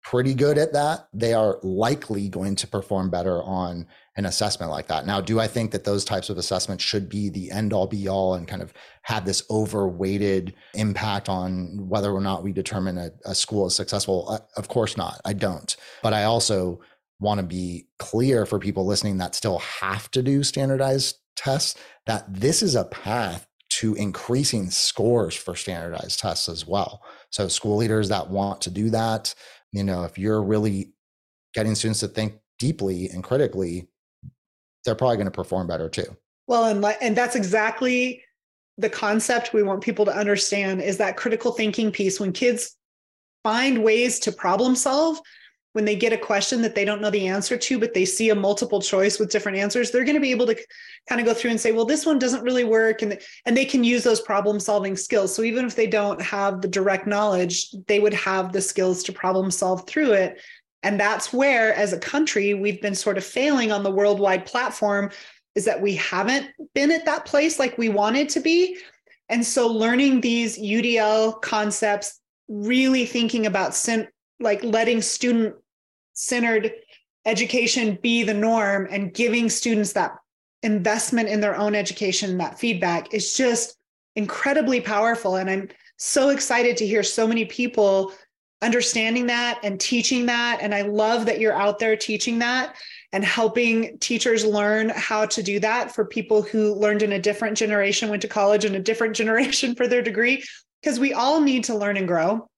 [0.02, 4.86] pretty good at that, they are likely going to perform better on an assessment like
[4.86, 5.04] that.
[5.04, 8.06] Now, do I think that those types of assessments should be the end all be
[8.06, 8.72] all and kind of
[9.02, 14.28] have this overweighted impact on whether or not we determine a, a school is successful?
[14.28, 15.20] Uh, of course not.
[15.24, 15.76] I don't.
[16.04, 16.80] But I also
[17.20, 22.24] want to be clear for people listening that still have to do standardized tests that
[22.32, 27.02] this is a path to increasing scores for standardized tests as well.
[27.30, 29.34] So school leaders that want to do that,
[29.76, 30.92] you know if you're really
[31.54, 33.88] getting students to think deeply and critically
[34.84, 38.22] they're probably going to perform better too well and and that's exactly
[38.78, 42.76] the concept we want people to understand is that critical thinking piece when kids
[43.42, 45.20] find ways to problem solve
[45.76, 48.30] when they get a question that they don't know the answer to, but they see
[48.30, 50.56] a multiple choice with different answers, they're going to be able to
[51.06, 53.02] kind of go through and say, well, this one doesn't really work.
[53.02, 55.34] And, and they can use those problem solving skills.
[55.34, 59.12] So even if they don't have the direct knowledge, they would have the skills to
[59.12, 60.40] problem solve through it.
[60.82, 65.10] And that's where, as a country, we've been sort of failing on the worldwide platform
[65.54, 68.78] is that we haven't been at that place like we wanted to be.
[69.28, 72.18] And so learning these UDL concepts,
[72.48, 73.74] really thinking about
[74.40, 75.54] like letting student
[76.16, 76.72] centered
[77.26, 80.16] education be the norm and giving students that
[80.62, 83.76] investment in their own education, that feedback is just
[84.16, 85.36] incredibly powerful.
[85.36, 88.12] And I'm so excited to hear so many people
[88.62, 90.60] understanding that and teaching that.
[90.62, 92.74] And I love that you're out there teaching that
[93.12, 97.56] and helping teachers learn how to do that for people who learned in a different
[97.56, 100.42] generation, went to college in a different generation for their degree,
[100.80, 102.48] because we all need to learn and grow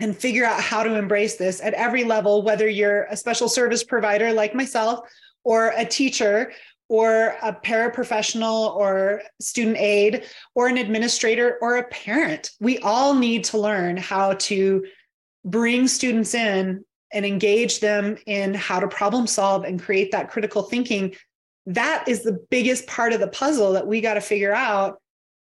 [0.00, 3.84] and figure out how to embrace this at every level, whether you're a special service
[3.84, 5.00] provider like myself,
[5.44, 6.52] or a teacher,
[6.88, 10.24] or a paraprofessional, or student aide,
[10.54, 12.50] or an administrator, or a parent.
[12.60, 14.84] We all need to learn how to
[15.44, 20.62] bring students in and engage them in how to problem solve and create that critical
[20.62, 21.14] thinking.
[21.66, 25.00] That is the biggest part of the puzzle that we got to figure out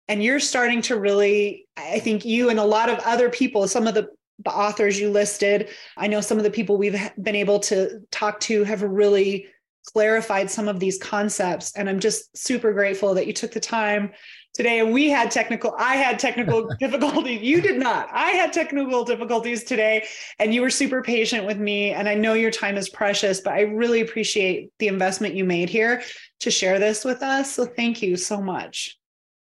[0.07, 3.87] and you're starting to really i think you and a lot of other people some
[3.87, 4.07] of the
[4.43, 5.69] the authors you listed.
[5.95, 9.47] I know some of the people we've been able to talk to have really
[9.87, 11.75] clarified some of these concepts.
[11.75, 14.11] And I'm just super grateful that you took the time
[14.53, 14.79] today.
[14.79, 17.41] And we had technical, I had technical difficulties.
[17.41, 18.09] You did not.
[18.11, 20.05] I had technical difficulties today,
[20.39, 21.91] and you were super patient with me.
[21.91, 25.69] And I know your time is precious, but I really appreciate the investment you made
[25.69, 26.01] here
[26.41, 27.53] to share this with us.
[27.53, 28.97] So thank you so much.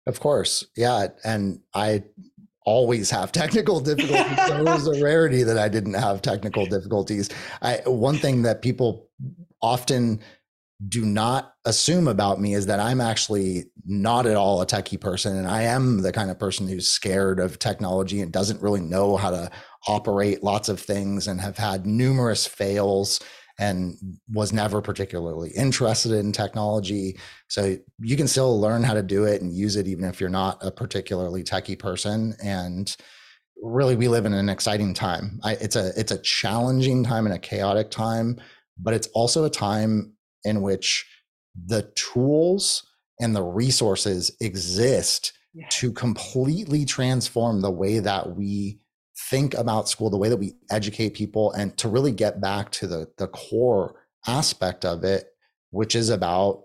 [0.05, 0.65] Of course.
[0.75, 1.07] Yeah.
[1.23, 2.03] And I
[2.67, 4.37] always have technical difficulties.
[4.45, 7.29] so it was a rarity that I didn't have technical difficulties.
[7.61, 9.07] I, one thing that people
[9.61, 10.19] often
[10.87, 15.35] do not assume about me is that I'm actually not at all a techie person.
[15.35, 19.15] And I am the kind of person who's scared of technology and doesn't really know
[19.15, 19.49] how to
[19.87, 23.19] operate lots of things and have had numerous fails
[23.59, 23.97] and
[24.31, 27.17] was never particularly interested in technology.
[27.47, 30.29] So you can still learn how to do it and use it even if you're
[30.29, 32.35] not a particularly techie person.
[32.43, 32.95] And
[33.61, 35.39] really, we live in an exciting time.
[35.43, 38.39] I, it's a it's a challenging time and a chaotic time,
[38.79, 41.05] but it's also a time in which
[41.65, 42.85] the tools
[43.19, 45.65] and the resources exist yeah.
[45.71, 48.79] to completely transform the way that we
[49.17, 52.87] think about school, the way that we educate people, and to really get back to
[52.87, 53.95] the, the core
[54.27, 55.25] aspect of it,
[55.71, 56.63] which is about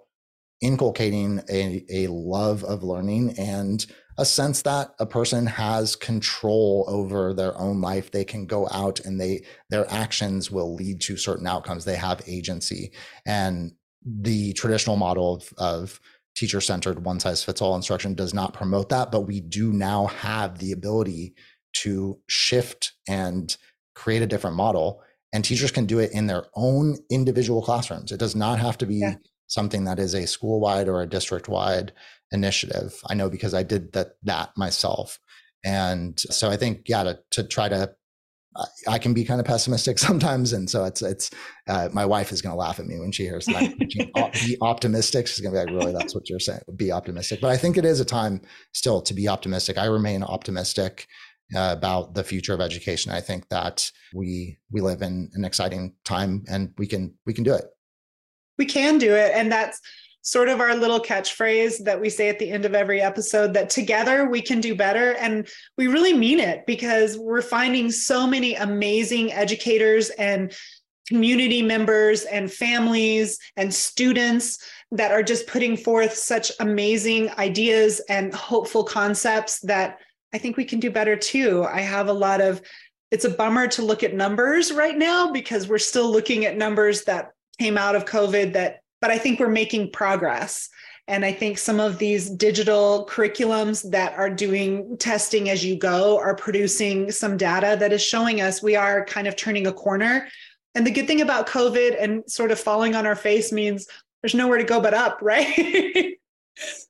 [0.61, 3.86] inculcating a, a love of learning and
[4.18, 8.11] a sense that a person has control over their own life.
[8.11, 11.84] They can go out and they their actions will lead to certain outcomes.
[11.84, 12.92] They have agency.
[13.26, 13.72] And
[14.05, 16.00] the traditional model of, of
[16.34, 20.07] teacher centered one size fits all instruction does not promote that, but we do now
[20.07, 21.34] have the ability
[21.73, 23.57] to shift and
[23.95, 25.03] create a different model.
[25.33, 28.12] And teachers can do it in their own individual classrooms.
[28.12, 29.14] It does not have to be yeah.
[29.47, 31.93] something that is a school wide or a district wide
[32.33, 33.01] initiative.
[33.09, 35.18] I know because I did that that myself.
[35.64, 37.95] And so I think, yeah, to, to try to
[38.87, 41.31] I can be kind of pessimistic sometimes, and so it's it's.
[41.68, 43.79] Uh, my wife is going to laugh at me when she hears that.
[43.79, 45.27] be optimistic.
[45.27, 45.93] She's going to be like, "Really?
[45.93, 46.61] That's what you're saying?
[46.77, 48.43] Be optimistic." But I think it is a time
[48.73, 49.79] still to be optimistic.
[49.79, 51.07] I remain optimistic
[51.55, 53.12] uh, about the future of education.
[53.12, 57.44] I think that we we live in an exciting time, and we can we can
[57.44, 57.64] do it.
[58.59, 59.80] We can do it, and that's
[60.22, 63.68] sort of our little catchphrase that we say at the end of every episode that
[63.68, 65.14] together we can do better.
[65.14, 70.55] And we really mean it because we're finding so many amazing educators and
[71.09, 74.59] community members and families and students
[74.92, 79.98] that are just putting forth such amazing ideas and hopeful concepts that
[80.33, 81.64] I think we can do better too.
[81.64, 82.62] I have a lot of
[83.11, 87.05] it's a bummer to look at numbers right now because we're still looking at numbers
[87.05, 90.68] that came out of COVID that but I think we're making progress.
[91.09, 96.18] And I think some of these digital curriculums that are doing testing as you go
[96.18, 100.28] are producing some data that is showing us we are kind of turning a corner.
[100.76, 103.89] And the good thing about COVID and sort of falling on our face means
[104.22, 106.16] there's nowhere to go but up, right?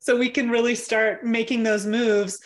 [0.00, 2.40] so we can really start making those moves.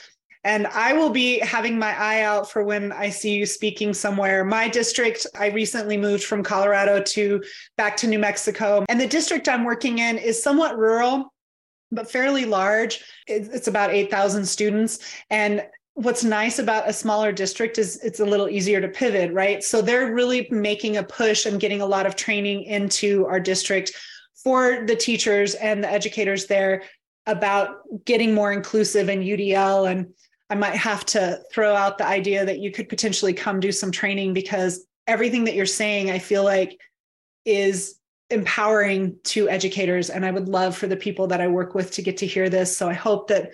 [0.47, 4.45] And I will be having my eye out for when I see you speaking somewhere.
[4.45, 7.43] My district, I recently moved from Colorado to
[7.77, 8.85] back to New Mexico.
[8.89, 11.35] And the district I'm working in is somewhat rural,
[11.91, 13.03] but fairly large.
[13.27, 15.01] It's about 8,000 students.
[15.31, 19.65] And what's nice about a smaller district is it's a little easier to pivot, right?
[19.65, 23.95] So they're really making a push and getting a lot of training into our district
[24.45, 26.85] for the teachers and the educators there
[27.27, 30.15] about getting more inclusive in UDL and
[30.49, 33.91] I might have to throw out the idea that you could potentially come do some
[33.91, 36.79] training because everything that you're saying, I feel like
[37.45, 37.99] is
[38.31, 40.11] empowering to educators.
[40.11, 42.49] And I would love for the people that I work with to get to hear
[42.49, 42.77] this.
[42.77, 43.53] So I hope that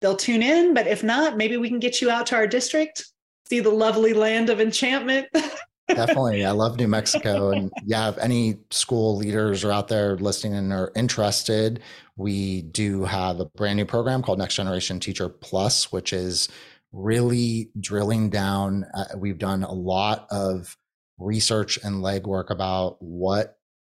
[0.00, 0.74] they'll tune in.
[0.74, 3.06] But if not, maybe we can get you out to our district,
[3.48, 5.28] see the lovely land of enchantment.
[5.88, 6.44] Definitely.
[6.44, 7.50] I love New Mexico.
[7.50, 11.80] And yeah, if any school leaders are out there listening and are interested,
[12.16, 16.48] we do have a brand new program called Next Generation Teacher Plus, which is
[16.92, 18.84] really drilling down.
[18.94, 20.76] Uh, we've done a lot of
[21.18, 23.58] research and legwork about what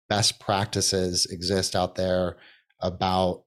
[0.10, 2.38] best practices exist out there
[2.80, 3.44] about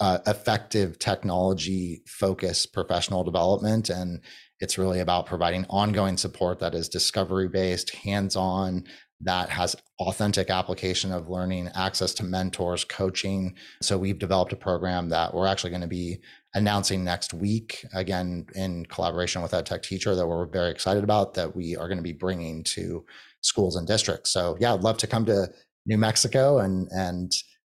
[0.00, 4.20] uh, effective technology focused professional development and
[4.60, 8.84] it's really about providing ongoing support that is discovery based, hands on,
[9.22, 13.54] that has authentic application of learning, access to mentors, coaching.
[13.82, 16.20] So we've developed a program that we're actually going to be
[16.54, 21.54] announcing next week, again, in collaboration with EdTech Teacher, that we're very excited about, that
[21.54, 23.04] we are going to be bringing to
[23.42, 24.30] schools and districts.
[24.30, 25.48] So yeah, I'd love to come to
[25.86, 27.32] New Mexico and and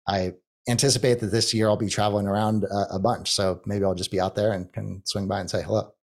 [0.08, 0.34] I
[0.70, 3.32] anticipate that this year I'll be traveling around a, a bunch.
[3.32, 5.94] So maybe I'll just be out there and can swing by and say hello.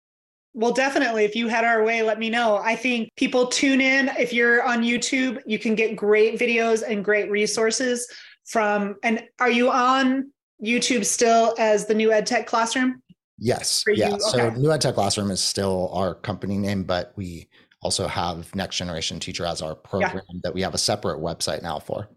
[0.53, 1.25] Well, definitely.
[1.25, 2.57] If you head our way, let me know.
[2.57, 4.09] I think people tune in.
[4.19, 8.09] If you're on YouTube, you can get great videos and great resources
[8.47, 8.97] from.
[9.05, 10.33] And are you on
[10.63, 13.01] YouTube still as the new EdTech Classroom?
[13.39, 13.85] Yes.
[13.87, 14.09] Yeah.
[14.09, 14.19] Okay.
[14.19, 17.49] So New EdTech Classroom is still our company name, but we
[17.81, 20.41] also have Next Generation Teacher as our program yeah.
[20.43, 22.09] that we have a separate website now for.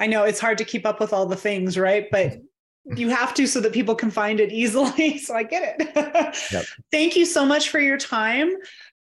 [0.00, 2.06] I know it's hard to keep up with all the things, right?
[2.10, 2.34] But
[2.96, 5.18] you have to so that people can find it easily.
[5.28, 6.36] So I get it.
[6.52, 6.64] yep.
[6.90, 8.54] Thank you so much for your time.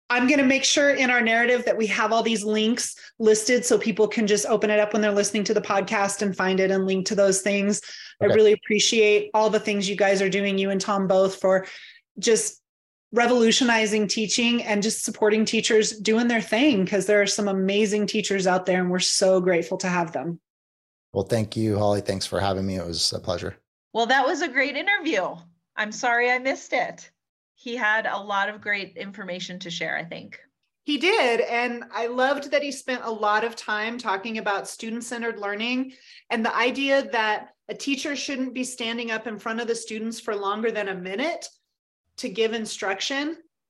[0.09, 3.65] I'm going to make sure in our narrative that we have all these links listed
[3.65, 6.59] so people can just open it up when they're listening to the podcast and find
[6.59, 7.81] it and link to those things.
[8.21, 8.31] Okay.
[8.31, 11.65] I really appreciate all the things you guys are doing, you and Tom both, for
[12.19, 12.61] just
[13.11, 18.45] revolutionizing teaching and just supporting teachers doing their thing because there are some amazing teachers
[18.45, 20.39] out there and we're so grateful to have them.
[21.13, 22.05] Well, thank you, Hollye.
[22.05, 22.75] Thanks for having me.
[22.75, 23.57] It was a pleasure.
[23.95, 25.37] Well, that was a great interview.
[25.77, 27.09] I'm sorry I missed it.
[27.53, 30.37] He had a lot of great information to share, I think.
[30.83, 31.39] He did.
[31.39, 35.93] And I loved that he spent a lot of time talking about student centered learning
[36.29, 40.19] and the idea that a teacher shouldn't be standing up in front of the students
[40.19, 41.47] for longer than a minute
[42.17, 43.37] to give instruction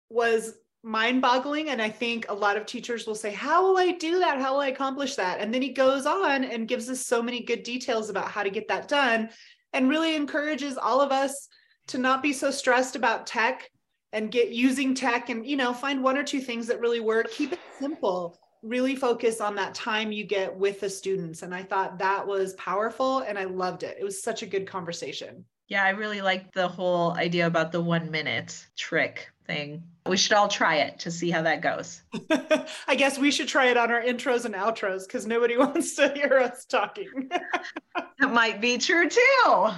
[0.10, 1.70] was mind boggling.
[1.70, 4.42] And I think a lot of teachers will say, How will I do that?
[4.42, 5.40] How will I accomplish that?
[5.40, 8.50] And then he goes on and gives us so many good details about how to
[8.50, 9.30] get that done
[9.74, 11.48] and really encourages all of us
[11.88, 13.70] to not be so stressed about tech
[14.14, 17.30] and get using tech and you know find one or two things that really work
[17.32, 21.44] keep it simple really focus on that time you get with the students.
[21.44, 23.98] And I thought that was powerful and I loved it.
[24.00, 25.46] It was such a good conversation.
[25.68, 29.84] Yeah, I really liked the whole idea about the one minute trick thing.
[30.06, 32.04] We should all try it to see how that goes.
[32.88, 36.10] I guess we should try it on our intros and outros because nobody wants to
[36.10, 37.30] hear us talking.
[38.20, 39.70] that might be true too.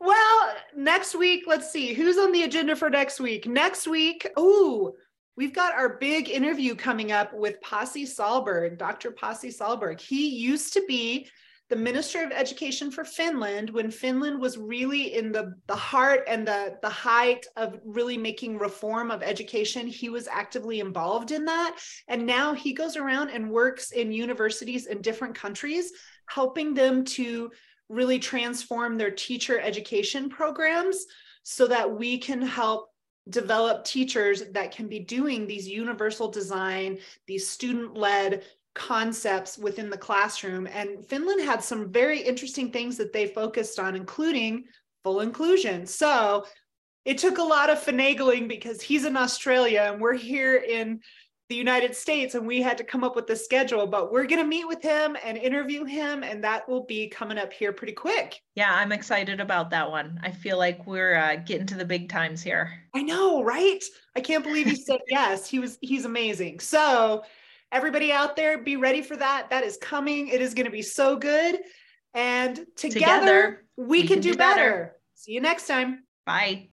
[0.00, 3.46] well, next week, let's see who's on the agenda for next week.
[3.46, 4.92] Next week, ooh,
[5.36, 9.10] we've got our big interview coming up with Pasi Sahlberg, Dr.
[9.10, 10.00] Pasi Sahlberg.
[10.00, 11.28] He used to be
[11.72, 16.46] the Minister of Education for Finland when Finland was really in the, the heart and
[16.46, 19.86] the, the height of really making reform of education.
[19.86, 21.78] He was actively involved in that.
[22.08, 25.92] And now he goes around and works in universities in different countries,
[26.26, 27.50] helping them to
[27.88, 31.06] really transform their teacher education programs
[31.42, 32.90] so that we can help
[33.30, 38.42] develop teachers that can be doing these universal design, these student led
[38.74, 40.66] concepts within the classroom.
[40.66, 44.64] And Finland had some very interesting things that they focused on, including
[45.02, 45.86] full inclusion.
[45.86, 46.46] So
[47.04, 51.00] it took a lot of finagling because he's in Australia and we're here in
[51.52, 54.40] the United States and we had to come up with the schedule, but we're going
[54.40, 57.92] to meet with him and interview him, and that will be coming up here pretty
[57.92, 58.40] quick.
[58.54, 60.18] Yeah, I'm excited about that one.
[60.22, 62.72] I feel like we're uh, getting to the big times here.
[62.94, 63.84] I know, right?
[64.16, 65.46] I can't believe he said yes.
[65.46, 66.60] He was he's amazing.
[66.60, 67.22] So,
[67.72, 69.50] everybody out there, be ready for that.
[69.50, 70.28] That is coming.
[70.28, 71.58] It is going to be so good.
[72.14, 74.70] And together, together we, we, can, can do, do better.
[74.70, 74.96] better.
[75.14, 76.04] See you next time.
[76.26, 76.68] Bye.